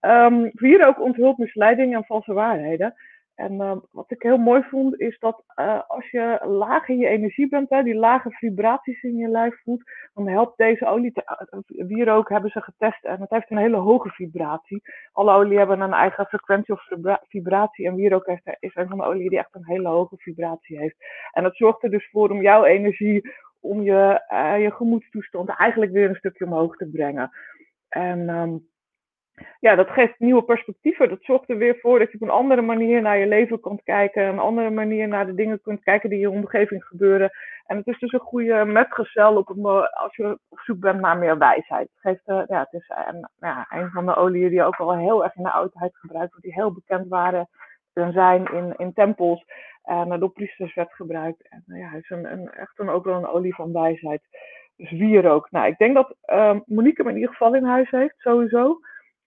Um, 0.00 0.50
hier 0.52 0.86
ook 0.86 1.00
onthult 1.00 1.38
misleiding 1.38 1.94
en 1.94 2.04
valse 2.04 2.32
waarheden. 2.32 2.94
En 3.40 3.52
uh, 3.52 3.76
wat 3.90 4.10
ik 4.10 4.22
heel 4.22 4.36
mooi 4.36 4.62
vond, 4.62 5.00
is 5.00 5.18
dat 5.18 5.44
uh, 5.56 5.80
als 5.86 6.10
je 6.10 6.38
laag 6.42 6.88
in 6.88 6.98
je 6.98 7.08
energie 7.08 7.48
bent, 7.48 7.70
hè, 7.70 7.82
die 7.82 7.94
lage 7.94 8.30
vibraties 8.30 9.02
in 9.02 9.16
je 9.16 9.28
lijf 9.28 9.62
voelt, 9.62 9.82
dan 10.14 10.28
helpt 10.28 10.56
deze 10.56 10.86
olie. 10.86 11.12
Te, 11.12 11.22
wierook 11.66 12.28
hebben 12.28 12.50
ze 12.50 12.60
getest 12.60 13.04
en 13.04 13.20
het 13.20 13.30
heeft 13.30 13.50
een 13.50 13.56
hele 13.56 13.76
hoge 13.76 14.08
vibratie. 14.08 14.82
Alle 15.12 15.32
olie 15.32 15.58
hebben 15.58 15.80
een 15.80 15.92
eigen 15.92 16.26
frequentie 16.26 16.74
of 16.74 16.88
vibratie. 17.28 17.86
En 17.86 17.94
wierook 17.94 18.26
heeft, 18.26 18.56
is 18.58 18.74
een 18.74 18.88
van 18.88 18.98
de 18.98 19.04
oliën 19.04 19.28
die 19.28 19.38
echt 19.38 19.54
een 19.54 19.66
hele 19.66 19.88
hoge 19.88 20.16
vibratie 20.16 20.78
heeft. 20.78 20.96
En 21.32 21.42
dat 21.42 21.56
zorgt 21.56 21.82
er 21.82 21.90
dus 21.90 22.10
voor 22.10 22.30
om 22.30 22.42
jouw 22.42 22.64
energie, 22.64 23.30
om 23.60 23.82
je, 23.82 24.22
je 24.58 24.70
gemoedstoestand 24.70 25.48
eigenlijk 25.48 25.92
weer 25.92 26.08
een 26.08 26.14
stukje 26.14 26.44
omhoog 26.44 26.76
te 26.76 26.88
brengen. 26.88 27.30
En. 27.88 28.28
Um, 28.28 28.68
ja, 29.60 29.74
dat 29.74 29.90
geeft 29.90 30.18
nieuwe 30.18 30.42
perspectieven. 30.42 31.08
Dat 31.08 31.22
zorgt 31.22 31.50
er 31.50 31.56
weer 31.56 31.78
voor 31.80 31.98
dat 31.98 32.10
je 32.10 32.14
op 32.20 32.22
een 32.22 32.34
andere 32.34 32.62
manier 32.62 33.02
naar 33.02 33.18
je 33.18 33.26
leven 33.26 33.60
kunt 33.60 33.82
kijken. 33.82 34.24
Een 34.24 34.38
andere 34.38 34.70
manier 34.70 35.08
naar 35.08 35.26
de 35.26 35.34
dingen 35.34 35.60
kunt 35.60 35.82
kijken 35.82 36.08
die 36.08 36.18
in 36.18 36.30
je 36.30 36.36
omgeving 36.36 36.84
gebeuren. 36.84 37.30
En 37.66 37.76
het 37.76 37.86
is 37.86 37.98
dus 37.98 38.12
een 38.12 38.20
goede 38.20 38.64
metgezel 38.64 39.36
op 39.36 39.66
als 39.90 40.16
je 40.16 40.38
op 40.48 40.58
zoek 40.58 40.80
bent 40.80 41.00
naar 41.00 41.18
meer 41.18 41.38
wijsheid. 41.38 41.88
Het, 41.92 42.00
geeft, 42.00 42.28
uh, 42.28 42.42
ja, 42.46 42.58
het 42.58 42.72
is 42.72 42.90
een, 43.06 43.28
ja, 43.38 43.66
een 43.68 43.90
van 43.90 44.06
de 44.06 44.16
oliën 44.16 44.50
die 44.50 44.62
ook 44.62 44.76
al 44.76 44.96
heel 44.96 45.24
erg 45.24 45.34
in 45.36 45.42
de 45.42 45.52
oudheid 45.52 45.96
gebruikt 45.96 46.30
wordt. 46.30 46.44
Die 46.44 46.54
heel 46.54 46.72
bekend 46.72 47.08
waren 47.08 47.48
en 47.92 48.12
zijn 48.12 48.44
in, 48.52 48.74
in 48.76 48.92
tempels. 48.92 49.44
En 49.82 50.20
door 50.20 50.30
priesters 50.30 50.74
werd 50.74 50.92
gebruikt. 50.92 51.48
En 51.48 51.64
ja, 51.66 51.88
het 51.88 52.02
is 52.02 52.10
een, 52.10 52.32
een, 52.32 52.50
echt 52.50 52.78
een, 52.78 52.88
ook 52.88 53.04
wel 53.04 53.16
een 53.16 53.26
olie 53.26 53.54
van 53.54 53.72
wijsheid. 53.72 54.22
Dus 54.76 54.90
wierook. 54.90 55.50
Nou, 55.50 55.66
ik 55.66 55.78
denk 55.78 55.94
dat 55.94 56.16
uh, 56.26 56.56
Monique 56.66 57.02
hem 57.02 57.10
in 57.10 57.18
ieder 57.18 57.30
geval 57.30 57.54
in 57.54 57.64
huis 57.64 57.90
heeft, 57.90 58.14
sowieso. 58.18 58.80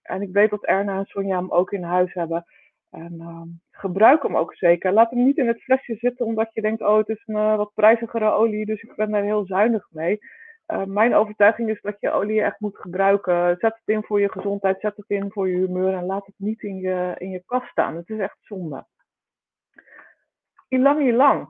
En 0.04 0.22
ik 0.22 0.32
weet 0.32 0.50
dat 0.50 0.64
Erna 0.64 0.98
en 0.98 1.04
Sonja 1.04 1.36
hem 1.36 1.50
ook 1.50 1.72
in 1.72 1.82
huis 1.82 2.14
hebben. 2.14 2.44
En 2.90 3.14
uh, 3.18 3.42
gebruik 3.70 4.22
hem 4.22 4.36
ook 4.36 4.54
zeker. 4.54 4.92
Laat 4.92 5.10
hem 5.10 5.24
niet 5.24 5.36
in 5.36 5.46
het 5.46 5.62
flesje 5.62 5.96
zitten 5.96 6.26
omdat 6.26 6.50
je 6.52 6.60
denkt, 6.60 6.82
oh 6.82 6.96
het 6.96 7.08
is 7.08 7.22
een 7.26 7.34
uh, 7.34 7.56
wat 7.56 7.74
prijzigere 7.74 8.30
olie, 8.30 8.66
dus 8.66 8.82
ik 8.82 8.94
ben 8.96 9.10
daar 9.10 9.22
heel 9.22 9.46
zuinig 9.46 9.86
mee. 9.90 10.18
Uh, 10.66 10.84
mijn 10.84 11.14
overtuiging 11.14 11.70
is 11.70 11.80
dat 11.80 11.96
je 12.00 12.10
olie 12.10 12.42
echt 12.42 12.60
moet 12.60 12.78
gebruiken. 12.78 13.56
Zet 13.58 13.74
het 13.74 13.88
in 13.94 14.02
voor 14.02 14.20
je 14.20 14.30
gezondheid, 14.30 14.80
zet 14.80 14.96
het 14.96 15.08
in 15.08 15.30
voor 15.30 15.48
je 15.48 15.56
humeur 15.56 15.94
en 15.94 16.04
laat 16.04 16.26
het 16.26 16.34
niet 16.38 16.62
in 16.62 16.76
je, 16.76 17.14
in 17.18 17.30
je 17.30 17.42
kast 17.46 17.68
staan. 17.68 17.96
Het 17.96 18.08
is 18.08 18.18
echt 18.18 18.36
zonde. 18.40 18.86
Ilang 20.68 21.00
ilang. 21.00 21.48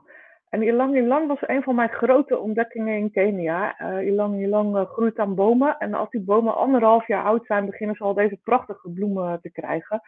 En 0.55 0.63
ilang 0.63 0.95
ilang 0.95 1.27
was 1.27 1.47
een 1.47 1.63
van 1.63 1.75
mijn 1.75 1.89
grote 1.89 2.37
ontdekkingen 2.37 2.97
in 2.97 3.11
Kenia. 3.11 3.81
Uh, 3.81 4.07
ilang 4.07 4.39
ilang 4.41 4.75
uh, 4.75 4.85
groeit 4.85 5.19
aan 5.19 5.35
bomen. 5.35 5.77
En 5.77 5.93
als 5.93 6.09
die 6.09 6.21
bomen 6.21 6.55
anderhalf 6.55 7.07
jaar 7.07 7.23
oud 7.23 7.45
zijn, 7.45 7.65
beginnen 7.65 7.95
ze 7.95 8.03
al 8.03 8.13
deze 8.13 8.39
prachtige 8.43 8.89
bloemen 8.89 9.41
te 9.41 9.51
krijgen. 9.51 10.01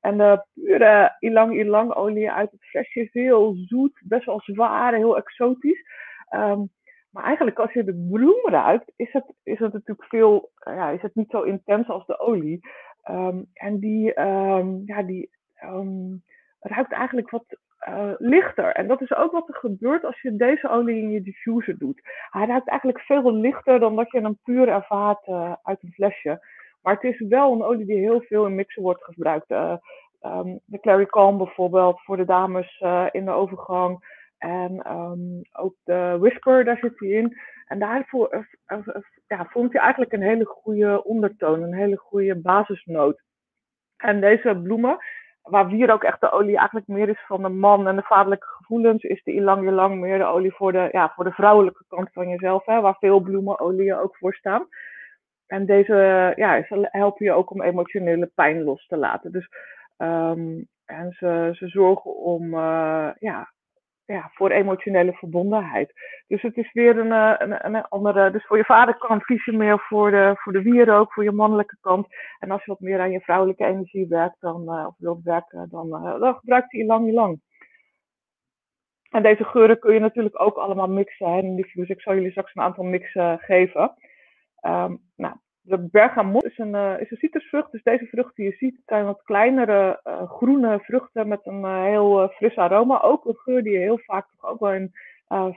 En 0.00 0.18
de 0.18 0.44
pure 0.54 1.16
ilang 1.18 1.54
ilang 1.54 1.94
olie 1.94 2.30
uit 2.30 2.50
het 2.50 2.64
flesje 2.64 3.00
is 3.00 3.12
heel 3.12 3.54
zoet, 3.54 4.02
best 4.04 4.24
wel 4.24 4.40
zwaar, 4.40 4.94
heel 4.94 5.16
exotisch. 5.16 5.82
Um, 6.34 6.70
maar 7.10 7.24
eigenlijk 7.24 7.58
als 7.58 7.72
je 7.72 7.84
de 7.84 8.06
bloem 8.10 8.48
ruikt, 8.48 8.92
is 8.96 9.12
het, 9.12 9.34
is 9.42 9.58
natuurlijk 9.58 10.04
veel, 10.04 10.50
ja, 10.56 10.90
is 10.90 11.02
het 11.02 11.14
niet 11.14 11.30
zo 11.30 11.42
intens 11.42 11.88
als 11.88 12.06
de 12.06 12.18
olie. 12.18 12.60
Um, 13.10 13.46
en 13.52 13.78
die, 13.78 14.20
um, 14.20 14.82
ja, 14.84 15.02
die 15.02 15.30
ruikt 16.60 16.92
eigenlijk 16.92 17.30
wat 17.30 17.44
uh, 17.88 18.12
lichter. 18.18 18.72
En 18.72 18.86
dat 18.86 19.00
is 19.00 19.14
ook 19.14 19.32
wat 19.32 19.48
er 19.48 19.54
gebeurt 19.54 20.04
als 20.04 20.20
je 20.20 20.36
deze 20.36 20.68
olie 20.68 21.02
in 21.02 21.10
je 21.10 21.22
diffuser 21.22 21.78
doet. 21.78 22.00
Hij 22.30 22.46
ruikt 22.46 22.68
eigenlijk 22.68 23.00
veel 23.00 23.32
lichter 23.32 23.80
dan 23.80 23.96
dat 23.96 24.10
je 24.10 24.20
hem 24.20 24.38
puur 24.44 24.68
ervaart 24.68 25.26
uh, 25.26 25.52
uit 25.62 25.82
een 25.82 25.92
flesje. 25.92 26.46
Maar 26.82 26.94
het 26.94 27.02
is 27.02 27.28
wel 27.28 27.52
een 27.52 27.62
olie 27.62 27.86
die 27.86 27.98
heel 27.98 28.20
veel 28.20 28.46
in 28.46 28.54
mixen 28.54 28.82
wordt 28.82 29.04
gebruikt. 29.04 29.50
Uh, 29.50 29.76
um, 30.22 30.60
de 30.64 30.80
Clary 30.80 31.06
Calm 31.06 31.38
bijvoorbeeld 31.38 32.00
voor 32.02 32.16
de 32.16 32.24
dames 32.24 32.82
in 33.10 33.24
de 33.24 33.30
overgang. 33.30 34.16
En 34.38 34.92
um, 34.92 35.40
ook 35.52 35.74
de 35.84 36.16
Whisper, 36.20 36.64
daar 36.64 36.78
zit 36.78 36.98
hij 36.98 37.08
in. 37.08 37.36
En 37.66 37.78
daarvoor 37.78 38.46
ja, 39.26 39.46
vond 39.50 39.72
je 39.72 39.78
eigenlijk 39.78 40.12
een 40.12 40.22
hele 40.22 40.44
goede 40.44 41.04
ondertoon, 41.04 41.62
een 41.62 41.74
hele 41.74 41.96
goede 41.96 42.36
basisnoot. 42.36 43.22
En 43.96 44.20
deze 44.20 44.60
bloemen, 44.62 44.98
waar 45.50 45.68
wier 45.68 45.92
ook 45.92 46.04
echt 46.04 46.20
de 46.20 46.30
olie 46.30 46.56
eigenlijk 46.56 46.86
meer 46.86 47.08
is 47.08 47.24
van 47.26 47.42
de 47.42 47.48
man 47.48 47.88
en 47.88 47.96
de 47.96 48.02
vaderlijke 48.02 48.46
gevoelens, 48.46 49.02
is 49.02 49.22
de 49.22 49.32
ilang 49.32 49.70
lang 49.70 50.00
meer 50.00 50.18
de 50.18 50.24
olie 50.24 50.52
voor 50.52 50.72
de, 50.72 50.88
ja, 50.92 51.12
voor 51.14 51.24
de 51.24 51.32
vrouwelijke 51.32 51.84
kant 51.88 52.12
van 52.12 52.28
jezelf, 52.28 52.64
hè, 52.64 52.80
waar 52.80 52.96
veel 52.98 53.20
bloemenolieën 53.20 53.96
ook 53.96 54.16
voor 54.16 54.34
staan. 54.34 54.66
En 55.46 55.66
deze 55.66 56.32
ja, 56.36 56.62
ze 56.62 56.88
helpen 56.90 57.26
je 57.26 57.32
ook 57.32 57.50
om 57.50 57.62
emotionele 57.62 58.30
pijn 58.34 58.62
los 58.62 58.86
te 58.86 58.96
laten. 58.96 59.32
Dus, 59.32 59.48
um, 59.96 60.68
en 60.84 61.12
ze, 61.12 61.50
ze 61.52 61.68
zorgen 61.68 62.16
om 62.16 62.54
uh, 62.54 63.10
ja, 63.18 63.52
ja, 64.14 64.30
voor 64.32 64.50
emotionele 64.50 65.12
verbondenheid. 65.12 65.92
Dus 66.26 66.42
het 66.42 66.56
is 66.56 66.72
weer 66.72 66.98
een, 66.98 67.12
eh, 67.12 67.34
een, 67.38 67.74
een 67.74 67.82
andere. 67.82 68.30
Dus 68.30 68.46
voor 68.46 68.56
je 68.56 68.64
vaderkant 68.64 69.24
kies 69.24 69.44
je 69.44 69.52
meer 69.52 69.78
voor 69.78 70.10
de, 70.10 70.32
voor 70.36 70.52
de 70.52 70.62
wierook, 70.62 71.12
voor 71.12 71.24
je 71.24 71.32
mannelijke 71.32 71.76
kant. 71.80 72.06
En 72.38 72.50
als 72.50 72.64
je 72.64 72.70
wat 72.70 72.80
meer 72.80 73.00
aan 73.00 73.10
je 73.10 73.20
vrouwelijke 73.20 73.64
energie 73.64 74.08
werkt, 74.08 74.40
dan, 74.40 74.62
uh, 74.62 74.86
of 74.86 74.94
wilt 74.98 75.22
werken, 75.22 75.68
dan, 75.70 75.86
uh, 75.88 76.20
dan 76.20 76.34
gebruikt 76.34 76.72
hij 76.72 76.84
lang 76.84 77.12
lang. 77.12 77.40
En 79.10 79.22
deze 79.22 79.44
geuren 79.44 79.78
kun 79.78 79.94
je 79.94 80.00
natuurlijk 80.00 80.40
ook 80.40 80.56
allemaal 80.56 80.88
mixen. 80.88 81.32
Hè, 81.32 81.54
dus 81.54 81.88
ik 81.88 82.00
zal 82.00 82.14
jullie 82.14 82.30
straks 82.30 82.54
een 82.54 82.62
aantal 82.62 82.84
mixen 82.84 83.38
geven. 83.38 83.94
Um, 84.62 85.00
nou, 85.16 85.34
de 85.68 85.88
bergamot 85.90 86.44
is 86.44 86.58
een, 86.58 86.74
uh, 86.74 87.00
is 87.00 87.10
een 87.10 87.16
citrusvrucht. 87.16 87.72
Dus 87.72 87.82
deze 87.82 88.06
vruchten 88.06 88.34
die 88.34 88.44
je 88.44 88.56
ziet 88.56 88.80
zijn 88.86 89.04
wat 89.04 89.22
kleinere 89.24 90.00
uh, 90.04 90.30
groene 90.30 90.78
vruchten 90.82 91.28
met 91.28 91.40
een 91.42 91.60
uh, 91.60 91.82
heel 91.82 92.28
fris 92.28 92.56
aroma. 92.56 93.00
Ook 93.00 93.24
een 93.24 93.36
geur 93.36 93.62
die 93.62 93.72
je 93.72 93.78
heel 93.78 93.98
vaak 93.98 94.26
toch 94.30 94.50
ook 94.50 94.60
wel 94.60 94.72
in 94.72 94.92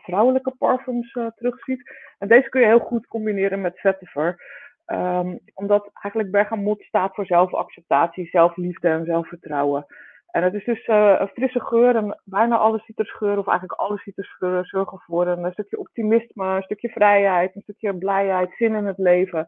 vrouwelijke 0.03 0.53
parfums 0.57 1.11
terugziet. 1.35 1.91
En 2.19 2.27
deze 2.27 2.49
kun 2.49 2.61
je 2.61 2.67
heel 2.67 2.79
goed 2.79 3.07
combineren 3.07 3.61
met 3.61 3.79
vetiver. 3.79 4.59
Um, 4.87 5.39
omdat 5.53 5.89
eigenlijk 5.93 6.31
bergamot 6.31 6.81
staat 6.81 7.15
voor 7.15 7.25
zelfacceptatie, 7.25 8.29
zelfliefde 8.31 8.87
en 8.87 9.05
zelfvertrouwen. 9.05 9.85
En 10.31 10.43
het 10.43 10.53
is 10.53 10.65
dus 10.65 10.87
een 10.87 11.27
frisse 11.27 11.59
geur 11.59 11.95
en 11.95 12.19
bijna 12.23 12.57
alle 12.57 12.79
citrusgeuren, 12.79 13.37
of 13.37 13.47
eigenlijk 13.47 13.79
alle 13.79 13.97
citrusgeuren, 13.97 14.65
zorgen 14.65 14.99
voor 14.99 15.27
een 15.27 15.51
stukje 15.51 15.79
optimisme, 15.79 16.45
een 16.45 16.61
stukje 16.61 16.89
vrijheid, 16.89 17.55
een 17.55 17.61
stukje 17.61 17.97
blijheid, 17.97 18.53
zin 18.57 18.75
in 18.75 18.85
het 18.85 18.97
leven. 18.97 19.47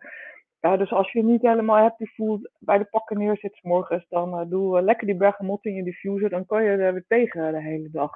Ja, 0.64 0.78
dus 0.78 0.92
als 0.92 1.12
je 1.12 1.24
niet 1.24 1.42
helemaal 1.42 1.78
happy 1.78 2.06
voelt 2.06 2.50
bij 2.60 2.78
de 2.78 2.84
pakken 2.84 3.18
neerzit 3.18 3.60
morgens, 3.62 4.06
dan 4.10 4.40
uh, 4.40 4.50
doe 4.50 4.78
uh, 4.78 4.84
lekker 4.84 5.08
die 5.08 5.16
bergamot 5.16 5.66
in 5.66 5.74
je 5.74 5.84
diffuser. 5.84 6.30
Dan 6.30 6.46
kan 6.46 6.64
je 6.64 6.70
er 6.70 6.94
weer 6.94 7.06
tegen 7.08 7.52
de 7.52 7.62
hele 7.62 7.90
dag. 7.92 8.12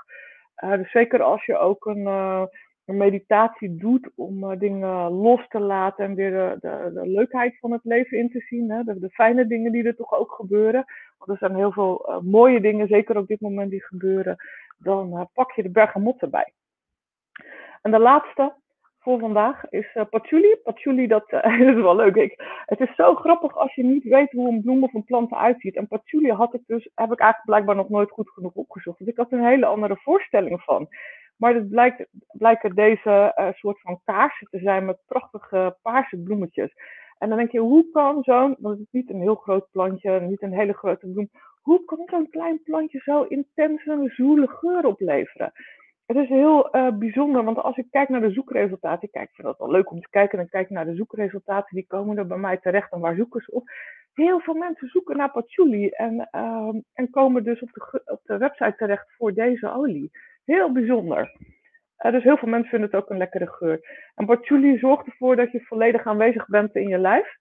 Dus 0.55 0.91
zeker 0.91 1.21
als 1.21 1.45
je 1.45 1.57
ook 1.57 1.85
een, 1.85 2.49
meditatie 2.85 3.75
doet 3.75 4.09
om 4.15 4.57
dingen 4.57 5.11
los 5.11 5.47
te 5.47 5.59
laten 5.59 6.05
en 6.05 6.15
weer 6.15 6.31
de, 6.31 6.89
de, 6.93 7.07
leukheid 7.07 7.59
van 7.59 7.71
het 7.71 7.83
leven 7.83 8.17
in 8.17 8.29
te 8.29 8.39
zien. 8.39 8.71
Hè? 8.71 8.83
De, 8.83 8.99
de, 8.99 9.09
fijne 9.09 9.47
dingen 9.47 9.71
die 9.71 9.83
er 9.83 9.95
toch 9.95 10.13
ook 10.13 10.31
gebeuren. 10.31 10.85
Want 11.17 11.31
er 11.31 11.37
zijn 11.37 11.55
heel 11.55 11.71
veel 11.71 12.21
mooie 12.23 12.61
dingen, 12.61 12.87
zeker 12.87 13.17
op 13.17 13.27
dit 13.27 13.41
moment, 13.41 13.69
die 13.69 13.83
gebeuren. 13.83 14.35
Dan 14.77 15.29
pak 15.33 15.51
je 15.51 15.63
de 15.63 15.71
bergamot 15.71 16.21
erbij. 16.21 16.53
En 17.81 17.91
de 17.91 17.99
laatste, 17.99 18.53
voor 19.07 19.19
vandaag 19.19 19.69
is 19.69 19.95
uh, 19.95 20.03
patchouli. 20.09 20.55
Patchouli, 20.63 21.07
dat, 21.07 21.31
uh, 21.31 21.59
is 21.59 21.81
wel 21.81 21.95
leuk. 21.95 22.15
Ik, 22.15 22.33
het 22.65 22.79
is 22.79 22.95
zo 22.95 23.15
grappig 23.15 23.57
als 23.57 23.75
je 23.75 23.83
niet 23.83 24.03
weet 24.03 24.31
hoe 24.31 24.49
een 24.49 24.61
bloem 24.61 24.83
of 24.83 24.93
een 24.93 25.03
plant 25.03 25.31
eruit 25.31 25.61
ziet. 25.61 25.75
En 25.75 25.87
patchouli 25.87 26.31
had 26.31 26.53
ik 26.53 26.61
dus, 26.65 26.89
heb 26.95 27.11
ik 27.11 27.19
eigenlijk 27.19 27.45
blijkbaar 27.45 27.75
nog 27.75 27.89
nooit 27.89 28.09
goed 28.09 28.29
genoeg 28.29 28.53
opgezocht. 28.53 28.99
Dus 28.99 29.07
ik 29.07 29.17
had 29.17 29.31
een 29.31 29.45
hele 29.45 29.65
andere 29.65 29.97
voorstelling 29.97 30.61
van. 30.61 30.87
Maar 31.37 31.53
het 31.53 31.69
blijkt, 31.69 32.05
blijken 32.31 32.75
deze 32.75 33.33
uh, 33.39 33.47
soort 33.51 33.81
van 33.81 33.99
kaarsen 34.05 34.47
te 34.49 34.59
zijn 34.59 34.85
met 34.85 35.05
prachtige 35.07 35.77
paarse 35.81 36.17
bloemetjes. 36.17 36.73
En 37.17 37.29
dan 37.29 37.37
denk 37.37 37.51
je, 37.51 37.59
hoe 37.59 37.91
kan 37.91 38.23
zo'n, 38.23 38.55
want 38.59 38.77
het 38.77 38.87
is 38.87 38.99
niet 38.99 39.09
een 39.09 39.21
heel 39.21 39.35
groot 39.35 39.67
plantje, 39.71 40.19
niet 40.19 40.41
een 40.41 40.53
hele 40.53 40.73
grote 40.73 41.07
bloem, 41.07 41.29
hoe 41.61 41.85
kan 41.85 42.03
zo'n 42.05 42.29
klein 42.29 42.61
plantje 42.63 42.99
zo 42.99 43.23
intense, 43.23 44.11
zoele 44.15 44.47
geur 44.47 44.85
opleveren? 44.85 45.51
Het 46.07 46.17
is 46.17 46.27
heel 46.27 46.75
uh, 46.75 46.97
bijzonder, 46.97 47.43
want 47.43 47.57
als 47.57 47.77
ik 47.77 47.87
kijk 47.91 48.09
naar 48.09 48.21
de 48.21 48.31
zoekresultaten, 48.31 49.03
ik 49.03 49.11
kijk, 49.11 49.29
vind 49.33 49.47
dat 49.47 49.57
wel 49.57 49.71
leuk 49.71 49.91
om 49.91 50.01
te 50.01 50.09
kijken, 50.09 50.37
dan 50.37 50.49
kijk 50.49 50.65
ik 50.65 50.75
naar 50.75 50.85
de 50.85 50.95
zoekresultaten, 50.95 51.75
die 51.75 51.87
komen 51.87 52.17
er 52.17 52.27
bij 52.27 52.37
mij 52.37 52.57
terecht 52.57 52.91
en 52.91 52.99
waar 52.99 53.15
zoeken 53.15 53.41
ze 53.41 53.51
op? 53.51 53.69
Heel 54.13 54.39
veel 54.39 54.53
mensen 54.53 54.87
zoeken 54.87 55.17
naar 55.17 55.31
patchouli 55.31 55.89
en, 55.89 56.29
uh, 56.31 56.73
en 56.93 57.09
komen 57.09 57.43
dus 57.43 57.61
op 57.61 57.69
de, 57.73 58.01
op 58.05 58.19
de 58.23 58.37
website 58.37 58.75
terecht 58.77 59.13
voor 59.17 59.33
deze 59.33 59.73
olie. 59.73 60.11
Heel 60.45 60.71
bijzonder. 60.71 61.31
Uh, 62.05 62.11
dus 62.11 62.23
heel 62.23 62.37
veel 62.37 62.49
mensen 62.49 62.69
vinden 62.69 62.89
het 62.89 63.01
ook 63.01 63.09
een 63.09 63.17
lekkere 63.17 63.47
geur. 63.47 64.09
En 64.15 64.25
patchouli 64.25 64.77
zorgt 64.77 65.05
ervoor 65.05 65.35
dat 65.35 65.51
je 65.51 65.61
volledig 65.61 66.05
aanwezig 66.05 66.47
bent 66.47 66.75
in 66.75 66.87
je 66.87 66.97
lijf. 66.97 67.37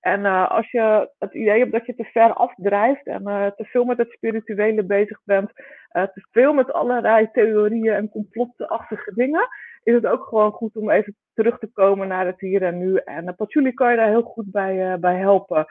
En 0.00 0.20
uh, 0.20 0.50
als 0.50 0.70
je 0.70 1.10
het 1.18 1.34
idee 1.34 1.58
hebt 1.58 1.72
dat 1.72 1.86
je 1.86 1.94
te 1.94 2.04
ver 2.04 2.32
afdrijft 2.32 3.06
en 3.06 3.22
uh, 3.28 3.46
te 3.46 3.64
veel 3.64 3.84
met 3.84 3.98
het 3.98 4.10
spirituele 4.10 4.84
bezig 4.84 5.20
bent, 5.24 5.50
uh, 5.92 6.02
te 6.02 6.26
veel 6.30 6.52
met 6.52 6.72
allerlei 6.72 7.28
theorieën 7.32 7.94
en 7.94 8.08
complotachtige 8.10 9.14
dingen, 9.14 9.48
is 9.82 9.94
het 9.94 10.06
ook 10.06 10.24
gewoon 10.24 10.52
goed 10.52 10.76
om 10.76 10.90
even 10.90 11.16
terug 11.34 11.58
te 11.58 11.70
komen 11.72 12.08
naar 12.08 12.26
het 12.26 12.40
hier 12.40 12.62
en 12.62 12.78
nu. 12.78 12.96
En 12.96 13.34
patchouli 13.36 13.72
kan 13.72 13.90
je 13.90 13.96
daar 13.96 14.08
heel 14.08 14.22
goed 14.22 14.50
bij, 14.50 14.98
bij 15.00 15.16
helpen. 15.16 15.66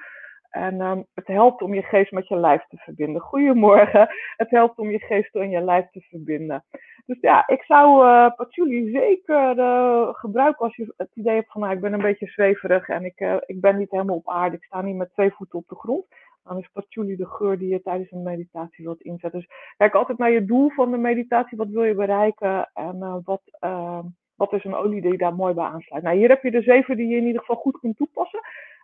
En 0.50 0.82
um, 0.82 1.06
het 1.14 1.28
helpt 1.28 1.62
om 1.62 1.74
je 1.74 1.82
geest 1.82 2.12
met 2.12 2.28
je 2.28 2.36
lijf 2.36 2.66
te 2.68 2.78
verbinden. 2.78 3.22
Goedemorgen. 3.22 4.08
Het 4.36 4.50
helpt 4.50 4.78
om 4.78 4.92
je 4.92 5.00
geest 5.00 5.36
en 5.36 5.50
je 5.50 5.62
lijf 5.62 5.90
te 5.90 6.02
verbinden. 6.02 6.64
Dus 7.06 7.18
ja, 7.22 7.48
ik 7.48 7.64
zou 7.64 8.06
uh, 8.06 8.36
patchouli 8.36 8.92
zeker 8.92 9.58
uh, 9.58 10.10
gebruiken 10.12 10.66
als 10.66 10.76
je 10.76 10.94
het 10.98 11.10
idee 11.14 11.36
hebt 11.36 11.52
van 11.52 11.62
nou, 11.62 11.74
ik 11.74 11.82
ben 11.82 11.94
een 11.94 12.02
beetje 12.02 12.28
zweverig 12.28 12.90
en 12.90 13.06
ik, 13.06 13.20
uh, 13.20 13.36
ik 13.46 13.62
ben 13.62 13.78
niet 13.78 13.92
helemaal 13.92 14.16
op 14.16 14.30
aarde. 14.30 14.56
Ik 14.56 14.64
sta 14.64 14.82
niet 14.82 14.96
met 14.96 15.14
twee 15.14 15.32
voeten 15.32 15.60
op 15.60 15.68
de 15.68 15.76
grond. 15.76 16.06
Dan 16.44 16.58
is 16.58 16.70
patchouli 16.74 17.16
de 17.16 17.26
geur 17.26 17.58
die 17.58 17.70
je 17.70 17.82
tijdens 17.82 18.12
een 18.12 18.24
meditatie 18.24 18.86
wilt 18.86 19.02
inzetten. 19.02 19.40
Dus 19.40 19.50
kijk 19.78 19.94
altijd 19.94 20.18
naar 20.18 20.32
je 20.32 20.46
doel 20.46 20.70
van 20.70 20.92
de 20.92 20.98
meditatie. 20.98 21.58
Wat 21.58 21.70
wil 21.70 21.84
je 21.84 21.96
bereiken 21.96 22.70
en 22.74 23.22
wat, 23.24 23.42
ehm, 23.60 24.04
wat 24.36 24.54
is 24.54 24.64
een 24.64 24.76
olie 24.76 25.02
die 25.02 25.18
daar 25.18 25.36
mooi 25.36 25.54
bij 25.54 25.66
aansluit. 25.66 26.04
Nou, 26.04 26.18
hier 26.18 26.30
heb 26.30 26.44
je 26.44 26.52
de 26.52 26.62
zeven 26.62 26.98
die 26.98 27.08
je 27.08 27.18
in 27.18 27.26
ieder 27.26 27.40
geval 27.40 27.56
goed 27.56 27.80
kunt 27.80 27.98
toepassen. 27.98 28.40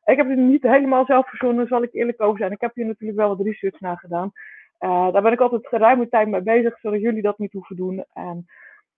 Ik 0.05 0.17
heb 0.17 0.29
het 0.29 0.37
niet 0.37 0.61
helemaal 0.61 1.05
zelf 1.05 1.29
verzonnen, 1.29 1.67
zal 1.67 1.83
ik 1.83 1.93
eerlijk 1.93 2.21
over 2.21 2.37
zijn. 2.37 2.51
Ik 2.51 2.61
heb 2.61 2.75
hier 2.75 2.85
natuurlijk 2.85 3.19
wel 3.19 3.35
wat 3.35 3.45
research 3.45 3.79
naar 3.79 3.97
gedaan. 3.97 4.31
Uh, 4.79 5.13
daar 5.13 5.21
ben 5.21 5.31
ik 5.31 5.39
altijd 5.39 5.67
geruime 5.67 6.09
tijd 6.09 6.27
mee 6.27 6.41
bezig, 6.41 6.79
zodat 6.79 7.01
jullie 7.01 7.21
dat 7.21 7.37
niet 7.37 7.53
hoeven 7.53 7.75
doen. 7.75 8.05
En 8.13 8.45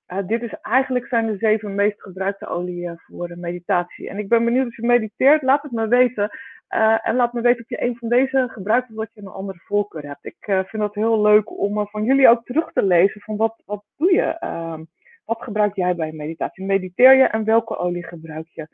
uh, 0.08 0.28
dit 0.28 0.42
is 0.42 0.54
eigenlijk 0.62 1.08
zijn 1.08 1.26
de 1.28 1.38
zeven 1.38 1.76
meest 1.76 2.02
gebruikte 2.02 2.48
olieën 2.48 3.00
voor 3.00 3.34
meditatie. 3.36 4.10
En 4.10 4.18
ik 4.18 4.30
ben 4.30 4.46
benieuwd 4.46 4.68
of 4.68 4.76
je 4.76 4.86
mediteert, 4.86 5.42
laat 5.42 5.62
het 5.62 5.72
me 5.72 5.88
weten. 5.88 6.30
Uh, 6.70 7.08
en 7.08 7.16
laat 7.16 7.34
me 7.34 7.42
weten 7.42 7.62
of 7.62 7.70
je 7.70 7.84
een 7.84 7.98
van 7.98 8.10
deze 8.10 8.48
gebruikt 8.52 8.90
of 8.90 8.96
dat 8.96 9.14
je 9.14 9.22
een 9.22 9.28
andere 9.28 9.60
voorkeur 9.64 10.08
hebt. 10.08 10.26
Ik 10.26 10.38
vind 10.40 10.84
het 10.84 10.96
heel 10.96 11.22
leuk 11.22 11.60
om 11.60 11.88
van 11.88 12.04
jullie 12.04 12.30
ook 12.30 12.46
terug 12.46 12.72
te 12.74 12.84
lezen 12.84 13.22
van 13.22 13.38
wat, 13.38 13.62
wat 13.66 13.84
doe 13.98 14.14
je? 14.14 14.22
Ehm, 14.40 14.84
wat 15.26 15.42
gebruik 15.42 15.76
jij 15.76 15.96
bij 15.96 16.12
meditatie? 16.12 16.66
Mediteer 16.66 17.14
je 17.14 17.24
en 17.24 17.44
welke 17.44 17.78
olie 17.78 18.06
gebruik 18.06 18.48
je? 18.48 18.68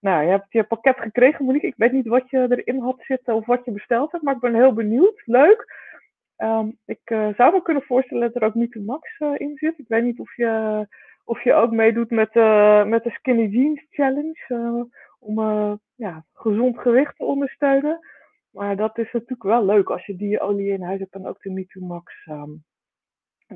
Nou, 0.00 0.24
je 0.24 0.30
hebt 0.30 0.52
je 0.52 0.64
pakket 0.64 0.96
gekregen, 0.98 1.44
Monique. 1.44 1.66
Ik 1.66 1.74
weet 1.76 1.92
niet 1.92 2.06
wat 2.06 2.30
je 2.30 2.46
erin 2.48 2.80
had 2.80 2.96
zitten 2.98 3.34
of 3.34 3.46
wat 3.46 3.64
je 3.64 3.70
besteld 3.70 4.12
hebt, 4.12 4.24
maar 4.24 4.34
ik 4.34 4.40
ben 4.40 4.54
heel 4.54 4.72
benieuwd. 4.72 5.22
Leuk. 5.24 5.78
Um, 6.36 6.78
ik 6.84 7.00
uh, 7.04 7.28
zou 7.36 7.52
me 7.52 7.62
kunnen 7.62 7.82
voorstellen 7.82 8.32
dat 8.32 8.42
er 8.42 8.48
ook 8.48 8.72
de 8.72 8.80
max 8.80 9.18
uh, 9.18 9.32
in 9.36 9.56
zit. 9.56 9.78
Ik 9.78 9.88
weet 9.88 10.02
niet 10.02 10.20
of 10.20 10.36
je, 10.36 10.86
of 11.24 11.42
je 11.42 11.54
ook 11.54 11.70
meedoet 11.70 12.10
met, 12.10 12.34
uh, 12.34 12.84
met 12.84 13.04
de 13.04 13.10
Skinny 13.10 13.46
Jeans 13.46 13.86
Challenge. 13.90 14.88
om 15.18 15.40
ja, 15.94 16.24
gezond 16.32 16.78
gewicht 16.78 17.16
te 17.16 17.24
ondersteunen. 17.24 17.98
Maar 18.50 18.76
dat 18.76 18.98
is 18.98 19.12
natuurlijk 19.12 19.42
wel 19.42 19.64
leuk 19.64 19.90
als 19.90 20.06
je 20.06 20.16
die 20.16 20.40
olie 20.40 20.72
in 20.72 20.82
huis 20.82 20.98
hebt 20.98 21.14
en 21.14 21.26
ook 21.26 21.42
de 21.42 21.50
MeToo 21.50 21.86
Max 21.86 22.26
um, 22.26 22.64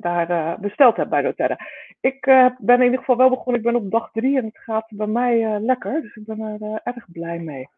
daar 0.01 0.31
uh, 0.31 0.59
besteld 0.59 0.97
heb 0.97 1.09
bij 1.09 1.23
doTERRA. 1.23 1.59
Ik 2.01 2.27
uh, 2.27 2.47
ben 2.59 2.79
in 2.79 2.85
ieder 2.85 2.99
geval 2.99 3.17
wel 3.17 3.29
begonnen. 3.29 3.57
Ik 3.57 3.67
ben 3.67 3.77
op 3.77 3.91
dag 3.91 4.11
drie 4.13 4.39
en 4.39 4.45
het 4.45 4.59
gaat 4.59 4.87
bij 4.89 5.07
mij 5.07 5.39
uh, 5.39 5.57
lekker. 5.61 6.03
Dus 6.03 6.17
ik 6.17 6.27
ben 6.27 6.41
er 6.61 6.81
erg 6.85 7.13
blij 7.13 7.39
mee. 7.39 7.69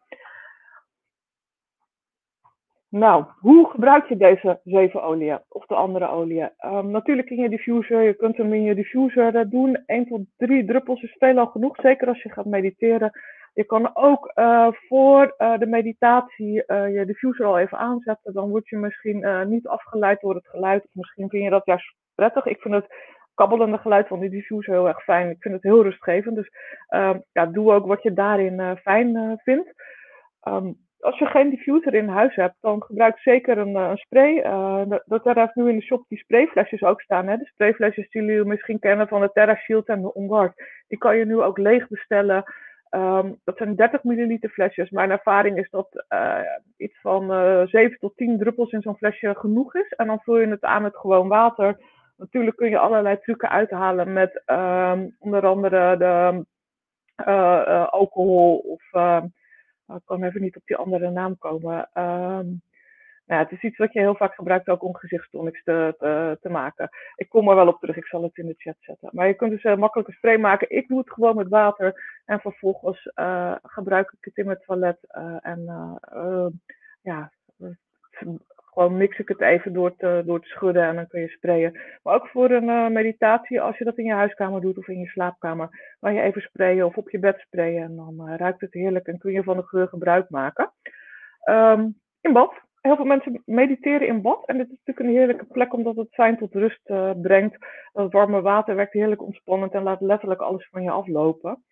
Nou, 2.89 3.25
hoe 3.39 3.69
gebruik 3.69 4.09
je 4.09 4.17
deze 4.17 4.59
zeven 4.63 5.03
oliën 5.03 5.39
of 5.49 5.65
de 5.65 5.75
andere 5.75 6.07
oliën? 6.07 6.49
Um, 6.65 6.91
natuurlijk 6.91 7.29
in 7.29 7.37
je 7.37 7.49
diffuser. 7.49 8.01
Je 8.01 8.13
kunt 8.13 8.37
hem 8.37 8.53
in 8.53 8.61
je 8.61 8.75
diffuser 8.75 9.49
doen. 9.49 9.83
1 9.85 10.05
tot 10.07 10.21
3 10.37 10.65
druppels 10.65 11.01
is 11.01 11.15
veelal 11.17 11.47
genoeg. 11.47 11.75
Zeker 11.75 12.07
als 12.07 12.23
je 12.23 12.31
gaat 12.31 12.45
mediteren. 12.45 13.11
Je 13.53 13.63
kan 13.63 13.95
ook 13.95 14.31
voor 14.87 15.35
de 15.37 15.65
meditatie 15.67 16.53
je 16.67 17.03
diffuser 17.05 17.45
al 17.45 17.59
even 17.59 17.77
aanzetten. 17.77 18.33
Dan 18.33 18.49
word 18.49 18.67
je 18.67 18.77
misschien 18.77 19.47
niet 19.49 19.67
afgeleid 19.67 20.21
door 20.21 20.35
het 20.35 20.47
geluid. 20.47 20.87
Misschien 20.91 21.29
vind 21.29 21.43
je 21.43 21.49
dat 21.49 21.65
juist 21.65 21.95
prettig. 22.17 22.45
Ik 22.45 22.61
vind 22.61 22.73
het 22.73 22.87
kabbelende 23.33 23.77
geluid 23.77 24.07
van 24.07 24.19
die 24.19 24.29
diffuser 24.29 24.73
heel 24.73 24.87
erg 24.87 25.03
fijn. 25.03 25.29
Ik 25.29 25.41
vind 25.41 25.53
het 25.53 25.63
heel 25.63 25.83
rustgevend. 25.83 26.35
Dus 26.35 26.49
ehm, 26.87 27.19
ja, 27.31 27.45
doe 27.45 27.73
ook 27.73 27.85
wat 27.85 28.03
je 28.03 28.13
daarin 28.13 28.77
fijn 28.77 29.39
vindt. 29.43 29.73
Um, 30.47 30.77
als 30.99 31.17
je 31.17 31.25
geen 31.25 31.49
diffuser 31.49 31.93
in 31.93 32.07
huis 32.07 32.35
hebt, 32.35 32.55
dan 32.61 32.83
gebruik 32.83 33.19
zeker 33.19 33.57
een, 33.57 33.75
een 33.75 33.97
spray. 33.97 34.43
Uh, 34.45 34.97
dat 35.05 35.35
heeft 35.35 35.55
nu 35.55 35.69
in 35.69 35.75
de 35.75 35.83
shop 35.83 36.05
die 36.07 36.17
sprayflesjes 36.17 36.83
ook 36.83 37.01
staan. 37.01 37.27
Hè? 37.27 37.37
De 37.37 37.45
sprayflesjes 37.45 38.09
die 38.09 38.23
jullie 38.23 38.45
misschien 38.45 38.79
kennen 38.79 39.07
van 39.07 39.21
de 39.21 39.31
Terra 39.33 39.55
Shield 39.55 39.87
en 39.87 40.01
de 40.01 40.13
OnGuard. 40.13 40.53
Die 40.87 40.97
kan 40.97 41.17
je 41.17 41.25
nu 41.25 41.41
ook 41.41 41.57
leeg 41.57 41.87
bestellen. 41.87 42.43
Um, 42.91 43.39
dat 43.43 43.57
zijn 43.57 43.75
30 43.75 44.03
milliliter 44.03 44.49
flesjes. 44.49 44.89
Mijn 44.89 45.11
ervaring 45.11 45.57
is 45.57 45.69
dat 45.69 46.05
iets 46.77 46.99
van 47.01 47.31
uh, 47.31 47.65
7 47.65 47.97
tot 47.99 48.17
10 48.17 48.37
druppels 48.37 48.71
in 48.71 48.81
zo'n 48.81 48.97
flesje 48.97 49.35
genoeg 49.37 49.75
is. 49.75 49.91
En 49.91 50.07
dan 50.07 50.19
vul 50.19 50.39
je 50.39 50.47
het 50.47 50.63
aan 50.63 50.81
met 50.81 50.97
gewoon 50.97 51.27
water. 51.27 51.77
Natuurlijk 52.17 52.57
kun 52.57 52.69
je 52.69 52.79
allerlei 52.79 53.19
trucken 53.19 53.49
uithalen 53.49 54.13
met 54.13 54.41
um, 54.45 55.15
onder 55.19 55.45
andere 55.47 55.97
de 55.97 56.45
uh, 57.27 57.87
alcohol 57.87 58.57
of 58.57 58.81
ik 59.95 60.01
kan 60.05 60.23
even 60.23 60.41
niet 60.41 60.55
op 60.55 60.61
die 60.65 60.75
andere 60.75 61.09
naam 61.09 61.37
komen. 61.37 61.89
Um, 61.93 62.61
nou, 63.25 63.43
het 63.43 63.51
is 63.51 63.61
iets 63.61 63.77
wat 63.77 63.93
je 63.93 63.99
heel 63.99 64.15
vaak 64.15 64.35
gebruikt 64.35 64.69
ook 64.69 64.83
om 64.83 64.95
gezichtstonics 64.95 65.63
te, 65.63 65.95
te, 66.41 66.49
maken. 66.49 66.89
Ik 67.15 67.29
kom 67.29 67.49
er 67.49 67.55
wel 67.55 67.67
op 67.67 67.79
terug, 67.79 67.95
ik 67.95 68.05
zal 68.05 68.23
het 68.23 68.37
in 68.37 68.45
de 68.45 68.55
chat 68.57 68.75
zetten. 68.79 69.09
Maar 69.11 69.27
je 69.27 69.33
kunt 69.33 69.51
dus 69.51 69.63
uh, 69.63 69.75
makkelijk 69.75 70.09
een 70.09 70.15
spray 70.15 70.37
maken. 70.37 70.69
Ik 70.69 70.87
doe 70.87 70.97
het 70.97 71.11
gewoon 71.11 71.35
met 71.35 71.47
water 71.47 72.21
en 72.25 72.39
vervolgens 72.39 73.11
gebruik 73.63 74.11
ik 74.11 74.25
het 74.25 74.37
in 74.37 74.45
mijn 74.45 74.61
toilet. 74.65 74.97
En 75.41 75.63
ja, 77.01 77.31
gewoon 78.77 78.97
mix 78.97 79.19
ik 79.19 79.27
het 79.27 79.41
even 79.41 79.73
door 79.73 79.95
te, 79.95 80.23
door 80.25 80.41
te 80.41 80.47
schudden 80.47 80.83
en 80.83 80.95
dan 80.95 81.07
kun 81.07 81.21
je 81.21 81.27
sprayen. 81.27 81.79
Maar 82.03 82.15
ook 82.15 82.27
voor 82.27 82.51
een 82.51 82.67
uh, 82.67 82.87
meditatie, 82.87 83.61
als 83.61 83.77
je 83.77 83.83
dat 83.83 83.97
in 83.97 84.05
je 84.05 84.13
huiskamer 84.13 84.61
doet 84.61 84.77
of 84.77 84.87
in 84.87 84.99
je 84.99 85.07
slaapkamer, 85.07 85.95
kan 85.99 86.13
je 86.13 86.21
even 86.21 86.41
sprayen 86.41 86.85
of 86.85 86.97
op 86.97 87.09
je 87.09 87.19
bed 87.19 87.39
sprayen 87.39 87.83
en 87.83 87.95
dan 87.95 88.15
uh, 88.19 88.35
ruikt 88.35 88.61
het 88.61 88.73
heerlijk 88.73 89.07
en 89.07 89.17
kun 89.17 89.31
je 89.31 89.43
van 89.43 89.57
de 89.57 89.63
geur 89.63 89.87
gebruik 89.87 90.29
maken. 90.29 90.71
Um, 91.49 91.99
in 92.21 92.33
bad. 92.33 92.53
Heel 92.81 92.95
veel 92.95 93.05
mensen 93.05 93.41
mediteren 93.45 94.07
in 94.07 94.21
bad 94.21 94.45
en 94.45 94.57
dit 94.57 94.69
is 94.69 94.77
natuurlijk 94.77 95.07
een 95.07 95.15
heerlijke 95.15 95.45
plek 95.45 95.73
omdat 95.73 95.95
het 95.95 96.13
fijn 96.13 96.37
tot 96.37 96.53
rust 96.53 96.81
uh, 96.85 97.11
brengt. 97.21 97.57
Het 97.93 98.11
warme 98.11 98.41
water 98.41 98.75
werkt 98.75 98.93
heerlijk 98.93 99.21
ontspannend 99.21 99.73
en 99.73 99.83
laat 99.83 100.01
letterlijk 100.01 100.41
alles 100.41 100.67
van 100.71 100.83
je 100.83 100.91
aflopen. 100.91 101.63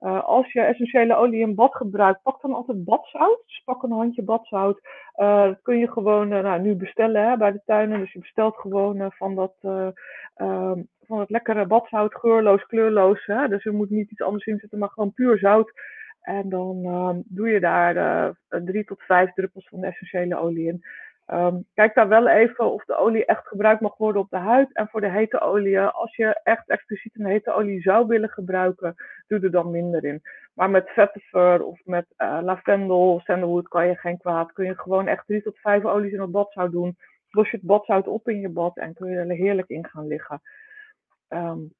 Uh, 0.00 0.24
als 0.24 0.52
je 0.52 0.60
essentiële 0.60 1.16
olie 1.16 1.40
in 1.40 1.54
bad 1.54 1.74
gebruikt, 1.74 2.22
pak 2.22 2.40
dan 2.40 2.54
altijd 2.54 2.84
badzout. 2.84 3.42
Dus 3.46 3.62
pak 3.64 3.82
een 3.82 3.90
handje 3.90 4.22
badzout. 4.22 4.80
Uh, 5.16 5.42
dat 5.42 5.62
kun 5.62 5.78
je 5.78 5.90
gewoon 5.90 6.32
uh, 6.32 6.42
nou, 6.42 6.60
nu 6.60 6.74
bestellen 6.74 7.28
hè, 7.28 7.36
bij 7.36 7.52
de 7.52 7.60
tuinen. 7.64 8.00
Dus 8.00 8.12
je 8.12 8.18
bestelt 8.18 8.56
gewoon 8.56 9.12
van, 9.12 9.34
dat, 9.34 9.54
ehm, 9.62 10.82
van 11.06 11.18
het 11.20 11.30
lekkere 11.30 11.66
badzout, 11.66 12.14
geurloos, 12.14 12.66
kleurloos. 12.66 13.26
Hè. 13.26 13.48
Dus 13.48 13.62
je 13.62 13.70
moet 13.70 13.90
niet 13.90 14.10
iets 14.10 14.22
anders 14.22 14.46
in 14.46 14.58
zetten, 14.58 14.78
maar 14.78 14.88
gewoon 14.88 15.12
puur 15.12 15.38
zout. 15.38 15.72
En 16.20 16.48
dan 16.48 16.84
ehm, 16.84 17.20
doe 17.24 17.48
je 17.48 17.60
daar 17.60 18.34
drie 18.48 18.84
tot 18.84 19.02
vijf 19.02 19.32
druppels 19.32 19.68
van 19.68 19.80
de 19.80 19.86
essentiële 19.86 20.38
olie 20.38 20.66
in. 20.66 20.84
Um, 21.32 21.64
kijk 21.74 21.94
daar 21.94 22.08
wel 22.08 22.28
even 22.28 22.72
of 22.72 22.84
de 22.84 22.96
olie 22.96 23.24
echt 23.24 23.46
gebruikt 23.46 23.80
mag 23.80 23.96
worden 23.96 24.22
op 24.22 24.30
de 24.30 24.36
huid. 24.36 24.72
En 24.72 24.88
voor 24.88 25.00
de 25.00 25.10
hete 25.10 25.40
olie, 25.40 25.80
als 25.80 26.16
je 26.16 26.40
echt 26.42 26.68
expliciet 26.68 27.18
een 27.18 27.26
hete 27.26 27.52
olie 27.52 27.80
zou 27.80 28.06
willen 28.06 28.28
gebruiken, 28.28 28.94
doe 29.26 29.40
er 29.40 29.50
dan 29.50 29.70
minder 29.70 30.04
in. 30.04 30.22
Maar 30.54 30.70
met 30.70 30.90
vetiver 30.90 31.64
of 31.64 31.80
met 31.84 32.06
uh, 32.18 32.38
lavendel, 32.42 33.20
sandalwood 33.24 33.68
kan 33.68 33.86
je 33.86 33.94
geen 33.94 34.18
kwaad. 34.18 34.52
Kun 34.52 34.64
je 34.64 34.78
gewoon 34.78 35.06
echt 35.06 35.26
drie 35.26 35.42
tot 35.42 35.58
vijf 35.58 35.84
olies 35.84 36.12
in 36.12 36.20
het 36.20 36.30
badzout 36.30 36.72
doen. 36.72 36.96
Los 37.30 37.50
je 37.50 37.56
het 37.56 37.66
badzout 37.66 38.06
op 38.06 38.28
in 38.28 38.40
je 38.40 38.48
bad 38.48 38.76
en 38.76 38.94
kun 38.94 39.10
je 39.10 39.16
er 39.16 39.30
heerlijk 39.30 39.68
in 39.68 39.86
gaan 39.86 40.06
liggen. 40.06 40.40
Um, 41.28 41.74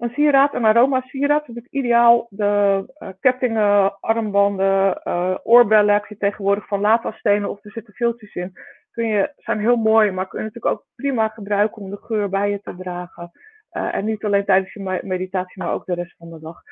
een 0.00 0.10
sieraad, 0.10 0.54
een 0.54 0.64
aroma 0.64 1.00
sieraad, 1.00 1.40
is 1.40 1.46
natuurlijk 1.46 1.74
ideaal. 1.74 2.26
De 2.30 2.84
uh, 2.98 3.08
kettingen, 3.20 4.00
armbanden, 4.00 5.00
uh, 5.04 5.34
oorbellen 5.42 5.94
heb 5.94 6.06
je 6.06 6.16
tegenwoordig 6.16 6.66
van 6.66 6.80
latastenen 6.80 7.50
of 7.50 7.64
er 7.64 7.70
zitten 7.70 7.94
viltjes 7.94 8.34
in. 8.34 8.52
Kun 8.90 9.06
je, 9.06 9.32
zijn 9.36 9.60
heel 9.60 9.76
mooi, 9.76 10.10
maar 10.10 10.28
kun 10.28 10.38
je 10.38 10.44
natuurlijk 10.44 10.74
ook 10.74 10.86
prima 10.94 11.28
gebruiken 11.28 11.82
om 11.82 11.90
de 11.90 11.98
geur 12.00 12.28
bij 12.28 12.50
je 12.50 12.60
te 12.60 12.76
dragen. 12.76 13.30
en 13.70 14.04
niet 14.04 14.24
alleen 14.24 14.44
tijdens 14.44 14.72
je 14.72 15.00
meditatie, 15.02 15.62
maar 15.62 15.72
ook 15.72 15.86
de 15.86 15.94
rest 15.94 16.16
van 16.16 16.30
de 16.30 16.40
dag. 16.40 16.62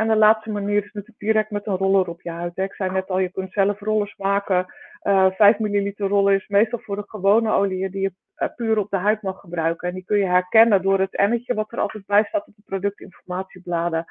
En 0.00 0.08
de 0.08 0.16
laatste 0.16 0.50
manier 0.50 0.84
is 0.84 0.92
natuurlijk 0.92 1.18
direct 1.18 1.50
met 1.50 1.66
een 1.66 1.76
roller 1.76 2.08
op 2.08 2.22
je 2.22 2.30
huid. 2.30 2.58
Ik 2.58 2.74
zei 2.74 2.90
net 2.90 3.08
al, 3.08 3.18
je 3.18 3.30
kunt 3.30 3.52
zelf 3.52 3.80
rollers 3.80 4.16
maken. 4.16 4.66
Uh, 5.02 5.30
5 5.30 5.58
milliliter 5.58 6.08
roller 6.08 6.34
is 6.34 6.48
meestal 6.48 6.78
voor 6.78 6.96
de 6.96 7.04
gewone 7.06 7.52
olie 7.52 7.90
die 7.90 8.00
je 8.00 8.48
puur 8.56 8.78
op 8.78 8.90
de 8.90 8.96
huid 8.96 9.22
mag 9.22 9.40
gebruiken. 9.40 9.88
En 9.88 9.94
die 9.94 10.04
kun 10.04 10.18
je 10.18 10.26
herkennen 10.26 10.82
door 10.82 10.98
het 11.00 11.16
emmetje 11.16 11.54
wat 11.54 11.72
er 11.72 11.78
altijd 11.78 12.06
bij 12.06 12.24
staat 12.24 12.46
op 12.46 12.54
de 12.56 12.62
productinformatiebladen. 12.64 14.04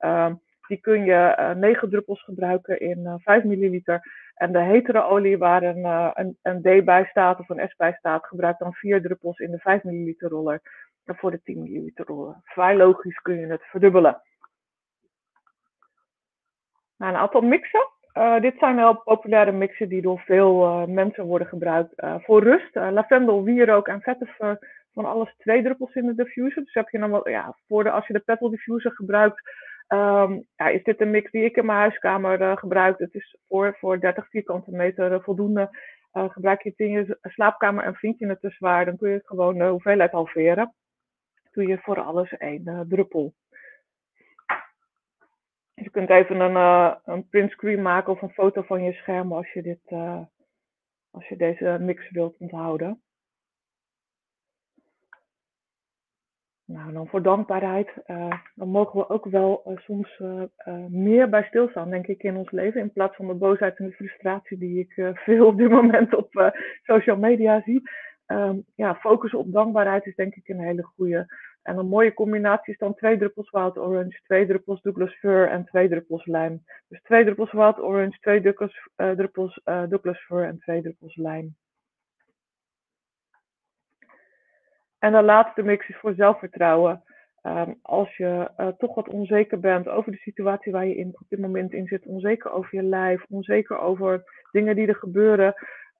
Uh, 0.00 0.32
die 0.66 0.80
kun 0.80 1.04
je 1.04 1.36
uh, 1.38 1.50
9 1.50 1.90
druppels 1.90 2.22
gebruiken 2.22 2.80
in 2.80 3.20
5 3.22 3.44
milliliter. 3.44 4.00
En 4.34 4.52
de 4.52 4.62
hetere 4.62 5.02
olie 5.04 5.38
waar 5.38 5.62
een, 5.62 5.84
een, 6.14 6.38
een, 6.42 6.60
D 6.60 6.84
bij 6.84 7.04
staat 7.04 7.38
of 7.38 7.48
een 7.48 7.68
S 7.68 7.76
bij 7.76 7.92
staat, 7.98 8.26
gebruik 8.26 8.58
dan 8.58 8.72
4 8.72 9.02
druppels 9.02 9.38
in 9.38 9.50
de 9.50 9.58
5 9.58 9.82
milliliter 9.82 10.28
roller. 10.28 10.60
En 11.04 11.16
voor 11.16 11.30
de 11.30 11.42
10 11.42 11.62
milliliter 11.62 12.04
roller. 12.06 12.36
Vrij 12.44 12.76
logisch 12.76 13.18
kun 13.18 13.40
je 13.40 13.46
het 13.46 13.62
verdubbelen. 13.62 14.22
Nou, 17.02 17.14
een 17.14 17.20
aantal 17.20 17.40
mixen. 17.40 17.88
Uh, 18.14 18.40
dit 18.40 18.54
zijn 18.58 18.76
wel 18.76 18.96
populaire 18.96 19.52
mixen 19.52 19.88
die 19.88 20.02
door 20.02 20.20
veel 20.20 20.62
uh, 20.62 20.84
mensen 20.84 21.24
worden 21.24 21.46
gebruikt. 21.46 21.92
Uh, 21.96 22.14
voor 22.18 22.42
rust, 22.42 22.74
lavendel, 22.74 23.44
wierook 23.44 23.88
en 23.88 24.00
vetiver 24.00 24.58
van 24.92 25.04
alles 25.04 25.34
twee 25.38 25.62
druppels 25.62 25.94
in 25.94 26.06
de 26.06 26.14
diffuser. 26.14 26.64
Dus 26.64 26.74
heb 26.74 26.88
je 26.88 26.98
dan 26.98 27.10
wel, 27.10 27.28
ja, 27.28 27.56
voor 27.66 27.84
de, 27.84 27.90
als 27.90 28.06
je 28.06 28.12
de 28.12 28.18
petal 28.18 28.50
diffuser 28.50 28.92
gebruikt, 28.92 29.42
um, 29.88 30.46
ja, 30.56 30.68
is 30.68 30.82
dit 30.82 31.00
een 31.00 31.10
mix 31.10 31.30
die 31.30 31.44
ik 31.44 31.56
in 31.56 31.66
mijn 31.66 31.78
huiskamer 31.78 32.58
gebruik. 32.58 32.98
Het 32.98 33.14
is 33.14 33.36
voor, 33.48 33.76
voor 33.78 34.00
30 34.00 34.28
vierkante 34.28 34.70
meter 34.70 35.22
voldoende. 35.22 35.70
gebruik 36.12 36.62
je 36.62 36.68
het 36.68 36.78
in 36.78 36.90
je 36.90 37.18
slaapkamer 37.22 37.84
en 37.84 37.94
vind 37.94 38.18
je 38.18 38.26
het 38.26 38.40
te 38.40 38.50
zwaar, 38.50 38.84
dan 38.84 38.96
kun 38.96 39.08
je 39.08 39.16
het 39.16 39.26
gewoon 39.26 39.58
de 39.58 39.64
hoeveelheid 39.64 40.10
halveren. 40.10 40.74
Doe 41.52 41.66
je 41.66 41.78
voor 41.78 42.00
alles 42.00 42.36
één 42.36 42.86
druppel. 42.88 43.34
Je 45.82 45.90
kunt 45.90 46.10
even 46.10 46.40
een, 46.40 46.54
uh, 46.54 46.94
een 47.04 47.28
print 47.28 47.50
screen 47.50 47.82
maken 47.82 48.12
of 48.12 48.22
een 48.22 48.32
foto 48.32 48.62
van 48.62 48.82
je 48.82 48.92
scherm 48.92 49.32
als 49.32 49.52
je, 49.52 49.62
dit, 49.62 49.80
uh, 49.88 50.20
als 51.10 51.28
je 51.28 51.36
deze 51.36 51.76
mix 51.80 52.10
wilt 52.10 52.36
onthouden. 52.38 53.02
Nou, 56.64 56.92
dan 56.92 57.06
voor 57.06 57.22
dankbaarheid, 57.22 57.90
uh, 58.06 58.32
dan 58.54 58.68
mogen 58.68 58.98
we 58.98 59.08
ook 59.08 59.24
wel 59.24 59.76
soms 59.76 60.22
meer 60.88 61.28
bij 61.28 61.42
stilstaan, 61.42 61.90
denk 61.90 62.06
ik, 62.06 62.22
in 62.22 62.36
ons 62.36 62.50
leven. 62.50 62.80
In 62.80 62.92
plaats 62.92 63.16
van 63.16 63.26
de 63.26 63.34
boosheid 63.34 63.78
en 63.78 63.86
de 63.86 63.92
frustratie 63.92 64.58
die 64.58 64.78
ik 64.78 64.92
veel 65.24 65.46
op 65.46 65.56
dit 65.56 65.70
moment 65.70 66.14
op 66.14 66.52
social 66.82 67.16
media 67.16 67.62
zie. 67.62 67.82
Um, 68.26 68.64
ja, 68.74 68.94
focussen 68.94 69.38
op 69.38 69.52
dankbaarheid 69.52 70.06
is 70.06 70.14
denk 70.14 70.34
ik 70.34 70.48
een 70.48 70.60
hele 70.60 70.82
goede. 70.82 71.26
En 71.62 71.78
een 71.78 71.86
mooie 71.86 72.14
combinatie 72.14 72.72
is 72.72 72.78
dan 72.78 72.94
twee 72.94 73.18
druppels 73.18 73.50
wild 73.50 73.78
orange, 73.78 74.20
twee 74.24 74.46
druppels 74.46 74.82
Douglas 74.82 75.14
fir 75.14 75.48
en 75.48 75.64
twee 75.64 75.88
druppels 75.88 76.26
lijm. 76.26 76.64
Dus 76.88 77.02
twee 77.02 77.24
druppels 77.24 77.52
wild 77.52 77.80
orange, 77.80 78.18
twee 78.20 78.40
druppels, 78.40 78.88
uh, 78.96 79.10
druppels 79.10 79.60
uh, 79.64 79.82
Douglas 79.88 80.18
fir 80.18 80.44
en 80.44 80.58
twee 80.58 80.82
druppels 80.82 81.16
lijm. 81.16 81.56
En 84.98 85.12
de 85.12 85.22
laatste 85.22 85.62
mix 85.62 85.88
is 85.88 85.96
voor 85.96 86.14
zelfvertrouwen. 86.14 87.02
Um, 87.42 87.78
als 87.82 88.16
je 88.16 88.50
uh, 88.58 88.68
toch 88.68 88.94
wat 88.94 89.08
onzeker 89.08 89.60
bent 89.60 89.88
over 89.88 90.12
de 90.12 90.18
situatie 90.18 90.72
waar 90.72 90.86
je 90.86 90.96
in, 90.96 91.08
op 91.12 91.28
dit 91.28 91.38
moment 91.38 91.72
in 91.72 91.86
zit, 91.86 92.06
onzeker 92.06 92.50
over 92.50 92.76
je 92.76 92.82
lijf, 92.82 93.24
onzeker 93.28 93.78
over 93.78 94.24
dingen 94.52 94.76
die 94.76 94.86
er 94.86 94.94
gebeuren, 94.94 95.54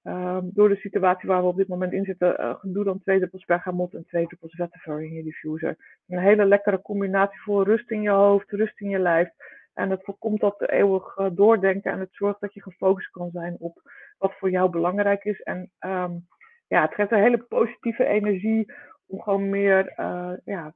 Um, 0.05 0.51
door 0.55 0.69
de 0.69 0.77
situatie 0.77 1.29
waar 1.29 1.41
we 1.41 1.49
op 1.49 1.57
dit 1.57 1.69
moment 1.69 1.93
in 1.93 2.05
zitten, 2.05 2.41
uh, 2.41 2.55
doe 2.63 2.85
dan 2.85 3.01
twee 3.01 3.19
druppels 3.19 3.45
bergamot 3.45 3.95
en 3.95 4.07
twee 4.07 4.27
druppels 4.27 4.55
vetiver 4.55 5.03
in 5.03 5.13
je 5.13 5.23
diffuser. 5.23 5.77
Een 6.09 6.19
hele 6.19 6.45
lekkere 6.45 6.83
combinatie 6.83 7.41
voor 7.41 7.65
rust 7.65 7.91
in 7.91 8.03
je 8.03 8.11
hoofd, 8.11 8.51
rust 8.51 8.81
in 8.81 8.89
je 8.89 8.99
lijf. 8.99 9.31
En 9.75 9.91
het 9.91 10.05
voorkomt 10.05 10.41
dat 10.41 10.69
eeuwig 10.71 11.17
uh, 11.19 11.27
doordenken 11.33 11.93
en 11.93 12.01
het 12.01 12.13
zorgt 12.13 12.41
dat 12.41 12.55
je 12.55 12.63
gefocust 12.63 13.11
kan 13.11 13.31
zijn 13.31 13.57
op 13.59 13.83
wat 14.19 14.35
voor 14.39 14.51
jou 14.51 14.71
belangrijk 14.71 15.25
is. 15.25 15.41
En 15.43 15.71
um, 15.81 16.27
ja, 16.67 16.83
het 16.83 16.95
geeft 16.95 17.11
een 17.11 17.23
hele 17.23 17.43
positieve 17.43 18.05
energie 18.05 18.73
om 19.07 19.21
gewoon 19.21 19.51
meer 19.51 19.95
uh, 19.99 20.33
ja, 20.45 20.75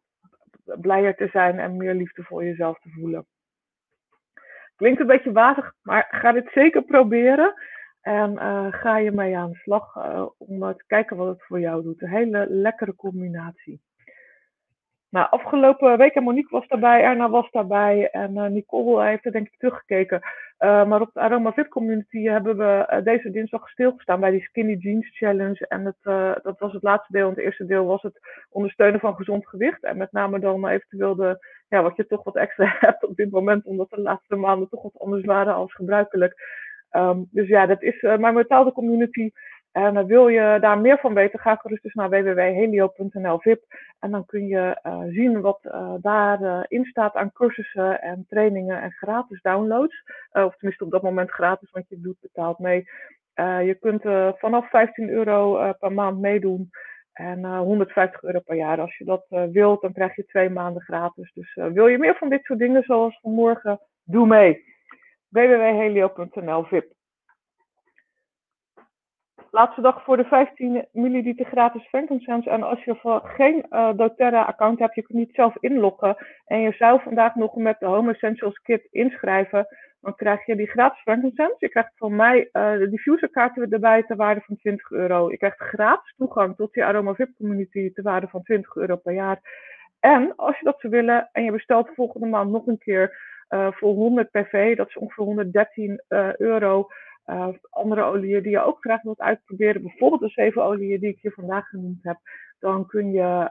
blijer 0.65 1.17
te 1.17 1.29
zijn 1.33 1.59
en 1.59 1.77
meer 1.77 1.95
liefde 1.95 2.23
voor 2.23 2.45
jezelf 2.45 2.81
te 2.81 2.91
voelen. 2.91 3.27
Klinkt 4.77 5.01
een 5.01 5.07
beetje 5.07 5.33
wazig, 5.33 5.73
maar 5.83 6.09
ga 6.11 6.33
dit 6.33 6.51
zeker 6.53 6.83
proberen. 6.83 7.55
En 8.07 8.33
uh, 8.33 8.67
ga 8.71 8.99
je 8.99 9.11
mee 9.11 9.37
aan 9.37 9.51
de 9.51 9.57
slag 9.57 9.97
uh, 9.97 10.27
om 10.39 10.61
te 10.61 10.85
kijken 10.87 11.17
wat 11.17 11.27
het 11.27 11.43
voor 11.43 11.61
jou 11.61 11.83
doet. 11.83 12.03
Een 12.03 12.09
hele 12.09 12.47
lekkere 12.49 12.95
combinatie. 12.95 13.81
Nou, 15.11 15.27
afgelopen 15.31 15.99
week 15.99 16.15
en 16.15 16.23
Monique 16.23 16.59
was 16.59 16.69
daarbij, 16.69 17.03
Erna 17.03 17.31
was 17.31 17.51
daarbij 17.51 18.11
en 18.11 18.53
Nicole 18.53 19.07
heeft 19.07 19.25
er 19.25 19.33
denk 19.33 19.47
ik 19.47 19.59
teruggekeken. 19.59 20.21
maar 20.59 21.01
op 21.01 21.11
de 21.13 21.21
Aroma 21.21 21.53
Fit 21.53 21.69
Community 21.69 22.23
hebben 22.23 22.57
we 22.57 23.01
deze 23.05 23.31
dinsdag 23.31 23.69
stilgestaan 23.69 24.21
bij 24.21 24.31
die 24.31 24.43
Skinny 24.43 24.75
Jeans 24.75 25.17
Challenge. 25.17 25.67
En 25.69 25.85
het, 25.85 26.43
dat 26.43 26.59
was 26.59 26.73
het 26.73 26.83
laatste 26.83 27.13
deel. 27.13 27.29
En 27.29 27.35
het 27.35 27.45
eerste 27.45 27.67
deel 27.67 27.85
was 27.85 28.03
het 28.03 28.21
ondersteunen 28.49 29.01
van 29.01 29.15
gezond 29.15 29.49
gewicht. 29.49 29.83
En 29.83 29.97
met 29.97 30.13
name 30.13 30.39
dan 30.39 30.67
eventueel 30.67 31.15
de, 31.15 31.47
ja, 31.69 31.83
wat 31.83 31.97
je 31.97 32.07
toch 32.07 32.25
wat 32.25 32.37
extra 32.37 32.77
hebt 32.87 33.05
op 33.05 33.17
dit 33.17 33.31
moment, 33.31 33.65
omdat 33.65 33.91
de 33.91 34.01
laatste 34.01 34.37
maanden 34.37 34.69
toch 34.69 34.83
wat 34.83 34.99
anders 34.99 35.25
waren 35.25 35.55
als 35.55 35.75
gebruikelijk. 35.75 36.35
Um, 36.91 37.29
dus 37.31 37.49
ja, 37.49 37.67
dat 37.67 37.83
is 37.83 38.03
uh, 38.03 38.17
mijn 38.17 38.35
betaalde 38.35 38.73
community. 38.73 39.31
En 39.73 39.97
uh, 39.97 40.05
wil 40.05 40.29
je 40.29 40.59
daar 40.61 40.79
meer 40.79 40.99
van 40.99 41.15
weten, 41.15 41.39
ga 41.39 41.55
gerust 41.55 41.83
dus 41.83 41.95
naar 41.95 42.11
www.helio.nl 42.11 43.39
VIP. 43.39 43.63
En 43.99 44.11
dan 44.11 44.27
kun 44.27 44.47
je 44.47 44.81
uh, 44.83 45.03
zien 45.09 45.41
wat 45.41 45.59
daarin 46.01 46.85
staat 46.85 47.15
aan 47.15 47.33
cursussen 47.33 48.01
en 48.01 48.25
trainingen 48.29 48.83
en 48.83 48.91
gratis 48.91 49.41
downloads. 49.43 50.03
of 50.33 50.57
tenminste 50.57 50.85
op 50.85 50.91
dat 50.91 51.03
moment 51.03 51.31
gratis, 51.31 51.71
want 51.71 51.89
je 51.89 52.01
doet 52.01 52.21
betaald 52.21 52.59
mee. 52.59 52.85
je 53.65 53.77
kunt 53.81 54.03
vanaf 54.39 54.71
15 54.71 55.09
euro 55.09 55.73
per 55.73 55.93
maand 55.93 56.21
meedoen. 56.21 56.71
En 57.13 57.45
150 57.45 58.23
euro 58.23 58.41
per 58.41 58.57
jaar. 58.57 58.81
Als 58.81 58.97
je 58.97 59.05
dat 59.05 59.27
wilt, 59.53 59.81
dan 59.81 59.93
krijg 59.93 60.17
je 60.17 60.25
twee 60.25 60.51
maanden 60.51 60.83
gratis. 60.83 61.33
Dus 61.33 61.55
wil 61.55 61.87
je 61.87 61.99
meer 61.99 62.17
van 62.17 62.29
dit 62.29 62.45
soort 62.45 62.59
dingen 62.59 62.83
zoals 62.83 63.19
vanmorgen, 63.21 63.81
doe 64.05 64.27
mee 64.27 64.76
www.helio.nl 65.37 66.65
VIP. 66.65 66.95
Laatste 69.51 69.81
dag 69.81 70.05
voor 70.05 70.17
de 70.17 70.25
15 70.25 70.87
milliliter 70.93 71.47
gratis 71.47 71.87
frankincense. 71.89 72.51
En 72.51 72.63
als 72.63 72.85
je 72.85 73.21
geen 73.23 73.67
uh, 73.71 73.91
doTERRA-account 73.97 74.79
hebt, 74.79 74.95
je 74.95 75.03
kunt 75.03 75.19
niet 75.19 75.35
zelf 75.35 75.57
inloggen. 75.61 76.17
En 76.47 76.61
je 76.61 76.73
zou 76.73 77.01
vandaag 77.03 77.35
nog 77.35 77.55
met 77.55 77.79
de 77.79 77.87
Home 77.87 78.13
Essentials 78.13 78.59
Kit 78.59 78.89
inschrijven. 78.91 79.67
Dan 80.01 80.15
krijg 80.15 80.47
je 80.47 80.57
die 80.57 80.71
gratis 80.71 81.01
frankincense. 81.01 81.57
Je 81.59 81.69
krijgt 81.69 81.93
van 81.97 82.17
mij 82.17 82.39
uh, 82.39 82.73
de 82.79 82.91
diffuserkaarten 82.91 83.71
erbij 83.71 84.03
ter 84.03 84.17
waarde 84.17 84.41
van 84.41 84.57
20 84.57 84.91
euro. 84.91 85.31
Je 85.31 85.37
krijgt 85.37 85.59
gratis 85.59 86.15
toegang 86.17 86.57
tot 86.57 86.73
die 86.73 86.85
Aroma 86.85 87.15
VIP 87.15 87.37
community 87.37 87.93
ter 87.93 88.03
waarde 88.03 88.29
van 88.29 88.43
20 88.43 88.77
euro 88.77 88.97
per 88.97 89.13
jaar. 89.13 89.41
En 90.01 90.33
als 90.37 90.59
je 90.59 90.65
dat 90.65 90.81
zou 90.81 90.93
willen 90.93 91.29
en 91.33 91.45
je 91.45 91.53
bestelt 91.53 91.91
volgende 91.95 92.27
maand 92.27 92.51
nog 92.51 92.67
een 92.67 92.79
keer 92.79 93.35
voor 93.49 93.95
100 93.95 94.31
PV, 94.31 94.77
dat 94.77 94.89
is 94.89 94.97
ongeveer 94.97 95.25
113 95.25 95.91
uh, 96.09 96.29
eh, 96.29 96.37
euro. 96.37 96.89
Uh, 97.27 97.49
andere 97.71 98.03
oliën 98.03 98.43
die 98.43 98.51
je 98.51 98.65
ook 98.65 98.81
graag 98.81 99.03
wilt 99.03 99.21
uitproberen, 99.21 99.83
bijvoorbeeld 99.83 100.21
de 100.21 100.29
zeven 100.29 100.65
oliën 100.65 101.01
die 101.01 101.11
ik 101.11 101.19
hier 101.21 101.33
vandaag 101.33 101.69
genoemd 101.69 102.03
heb, 102.03 102.17
dan 102.59 102.87
kun 102.87 103.13
je 103.13 103.51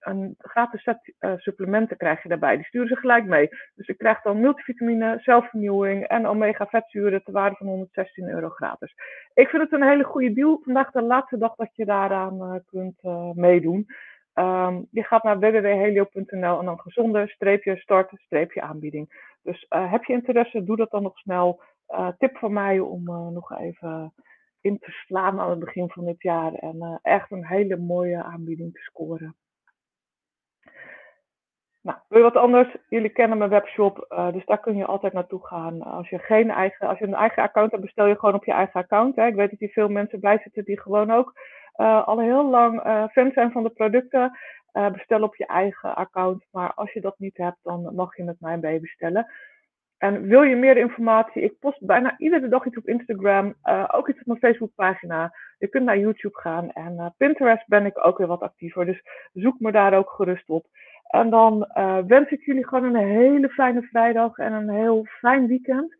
een 0.00 0.34
gratis 0.38 0.82
set 0.82 1.14
supplementen 1.36 1.96
krijg 1.96 2.22
je 2.22 2.28
daarbij. 2.28 2.56
Die 2.56 2.64
sturen 2.64 2.88
ze 2.88 2.96
gelijk 2.96 3.24
mee. 3.24 3.48
Dus 3.74 3.86
je 3.86 3.94
krijgt 3.94 4.24
dan 4.24 4.40
multivitamine, 4.40 5.18
zelfvernieuwing 5.20 6.06
en 6.06 6.26
omega 6.26 6.66
vetzuren 6.66 7.24
te 7.24 7.32
waarde 7.32 7.56
van 7.56 7.66
116 7.66 8.28
euro 8.28 8.48
gratis. 8.48 8.94
Ik 9.34 9.48
vind 9.48 9.62
het 9.62 9.72
een 9.72 9.88
hele 9.88 10.04
goede 10.04 10.32
deal. 10.32 10.60
Vandaag 10.64 10.90
de 10.90 11.02
laatste 11.02 11.38
dag 11.38 11.54
dat 11.54 11.76
je 11.76 11.84
daaraan 11.84 12.62
kunt 12.66 13.02
meedoen. 13.34 13.86
Um, 14.34 14.86
je 14.90 15.02
gaat 15.02 15.22
naar 15.22 15.38
www.helio.nl 15.38 16.58
en 16.58 16.64
dan 16.64 16.80
gezonde 16.80 17.28
streepje 17.28 17.76
start 17.76 18.10
streepje 18.14 18.62
aanbieding. 18.62 19.32
Dus 19.42 19.66
uh, 19.70 19.90
heb 19.90 20.04
je 20.04 20.12
interesse, 20.12 20.64
doe 20.64 20.76
dat 20.76 20.90
dan 20.90 21.02
nog 21.02 21.18
snel. 21.18 21.62
Uh, 21.88 22.08
tip 22.18 22.36
van 22.36 22.52
mij 22.52 22.78
om 22.78 23.08
uh, 23.08 23.28
nog 23.28 23.58
even 23.58 24.14
in 24.60 24.78
te 24.78 24.90
slaan 24.90 25.40
aan 25.40 25.50
het 25.50 25.58
begin 25.58 25.90
van 25.90 26.04
dit 26.04 26.22
jaar 26.22 26.54
en 26.54 26.98
echt 27.02 27.30
een 27.30 27.46
hele 27.46 27.76
mooie 27.76 28.22
aanbieding 28.22 28.72
te 28.72 28.80
scoren. 28.80 29.36
Nou, 31.80 31.98
wil 32.08 32.18
je 32.18 32.24
wat 32.24 32.36
anders? 32.36 32.76
Jullie 32.88 33.10
kennen 33.10 33.38
mijn 33.38 33.50
webshop, 33.50 34.06
dus 34.32 34.44
daar 34.44 34.60
kun 34.60 34.76
je 34.76 34.84
altijd 34.84 35.12
naartoe 35.12 35.46
gaan. 35.46 35.82
Als 35.82 36.08
je, 36.08 36.18
geen 36.18 36.50
eigen, 36.50 36.88
als 36.88 36.98
je 36.98 37.06
een 37.06 37.14
eigen 37.14 37.42
account 37.42 37.70
hebt, 37.70 37.82
bestel 37.82 38.06
je 38.06 38.18
gewoon 38.18 38.34
op 38.34 38.44
je 38.44 38.52
eigen 38.52 38.80
account. 38.80 39.18
Ik 39.18 39.34
weet 39.34 39.50
dat 39.50 39.58
hier 39.58 39.68
veel 39.68 39.88
mensen 39.88 40.20
bij 40.20 40.38
zitten 40.42 40.64
die 40.64 40.80
gewoon 40.80 41.10
ook 41.10 41.32
al 41.82 42.20
heel 42.20 42.50
lang 42.50 42.86
uh, 42.86 43.04
fan 43.08 43.30
zijn 43.34 43.52
van 43.52 43.62
de 43.62 43.70
producten. 43.70 44.38
Uh, 44.72 44.90
bestel 44.90 45.22
op 45.22 45.36
je 45.36 45.46
eigen 45.46 45.94
account. 45.94 46.44
Maar 46.50 46.72
als 46.74 46.92
je 46.92 47.00
dat 47.00 47.18
niet 47.18 47.36
hebt, 47.36 47.58
dan 47.62 47.94
mag 47.94 48.16
je 48.16 48.24
met 48.24 48.40
mij 48.40 48.58
bij 48.58 48.80
bestellen. 48.80 49.26
En 49.98 50.26
wil 50.26 50.42
je 50.42 50.56
meer 50.56 50.76
informatie? 50.76 51.42
Ik 51.42 51.58
post 51.58 51.86
bijna 51.86 52.14
iedere 52.18 52.48
dag 52.48 52.66
iets 52.66 52.76
op 52.76 52.88
Instagram, 52.88 53.54
ook 53.92 54.08
iets 54.08 54.20
op 54.20 54.26
mijn 54.26 54.38
Facebookpagina. 54.38 55.34
Je 55.58 55.68
kunt 55.68 55.84
naar 55.84 55.98
YouTube 55.98 56.38
gaan 56.38 56.72
en 56.72 56.92
uh, 56.92 57.06
Pinterest 57.16 57.66
ben 57.66 57.86
ik 57.86 58.06
ook 58.06 58.18
weer 58.18 58.26
wat 58.26 58.40
actiever. 58.40 58.86
Dus 58.86 59.02
zoek 59.32 59.60
me 59.60 59.72
daar 59.72 59.94
ook 59.94 60.10
gerust 60.10 60.48
op. 60.48 60.66
En 61.06 61.30
dan 61.30 61.68
wens 62.06 62.30
ik 62.30 62.44
jullie 62.44 62.66
gewoon 62.66 62.94
een 62.94 63.08
hele 63.08 63.48
fijne 63.48 63.82
vrijdag 63.82 64.38
en 64.38 64.52
een 64.52 64.70
heel 64.70 65.04
fijn 65.04 65.46
weekend. 65.46 65.96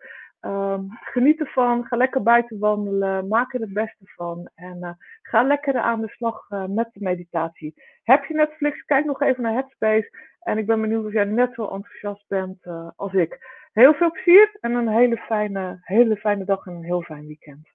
Um, 0.47 0.89
geniet 0.91 1.41
ervan, 1.41 1.85
ga 1.85 1.97
lekker 1.97 2.23
buiten 2.23 2.59
wandelen, 2.59 3.29
maak 3.29 3.55
er 3.55 3.61
het 3.61 3.73
beste 3.73 4.05
van 4.05 4.51
en 4.55 4.77
uh, 4.77 4.91
ga 5.23 5.43
lekker 5.43 5.79
aan 5.79 6.01
de 6.01 6.09
slag 6.09 6.51
uh, 6.51 6.65
met 6.67 6.89
de 6.93 7.01
meditatie. 7.03 7.75
Heb 8.03 8.25
je 8.25 8.35
Netflix, 8.35 8.85
kijk 8.85 9.05
nog 9.05 9.23
even 9.23 9.43
naar 9.43 9.53
Headspace 9.53 10.11
en 10.41 10.59
ik 10.59 10.67
ben 10.67 10.81
benieuwd 10.81 11.05
of 11.05 11.13
jij 11.13 11.25
net 11.25 11.55
zo 11.55 11.63
enthousiast 11.69 12.29
bent 12.29 12.65
uh, 12.65 12.91
als 12.97 13.13
ik. 13.13 13.39
Heel 13.73 13.95
veel 13.95 14.11
plezier 14.11 14.57
en 14.61 14.75
een 14.75 14.89
hele 14.89 15.17
fijne, 15.17 15.79
hele 15.81 16.17
fijne 16.17 16.45
dag 16.45 16.67
en 16.67 16.73
een 16.73 16.85
heel 16.85 17.03
fijn 17.03 17.27
weekend. 17.27 17.69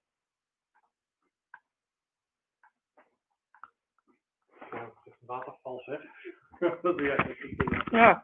Waterval 5.20 5.80
zeg. 5.84 6.00
dat 6.82 6.82
doe 6.82 7.02
jij 7.02 7.36
Ja. 7.90 8.22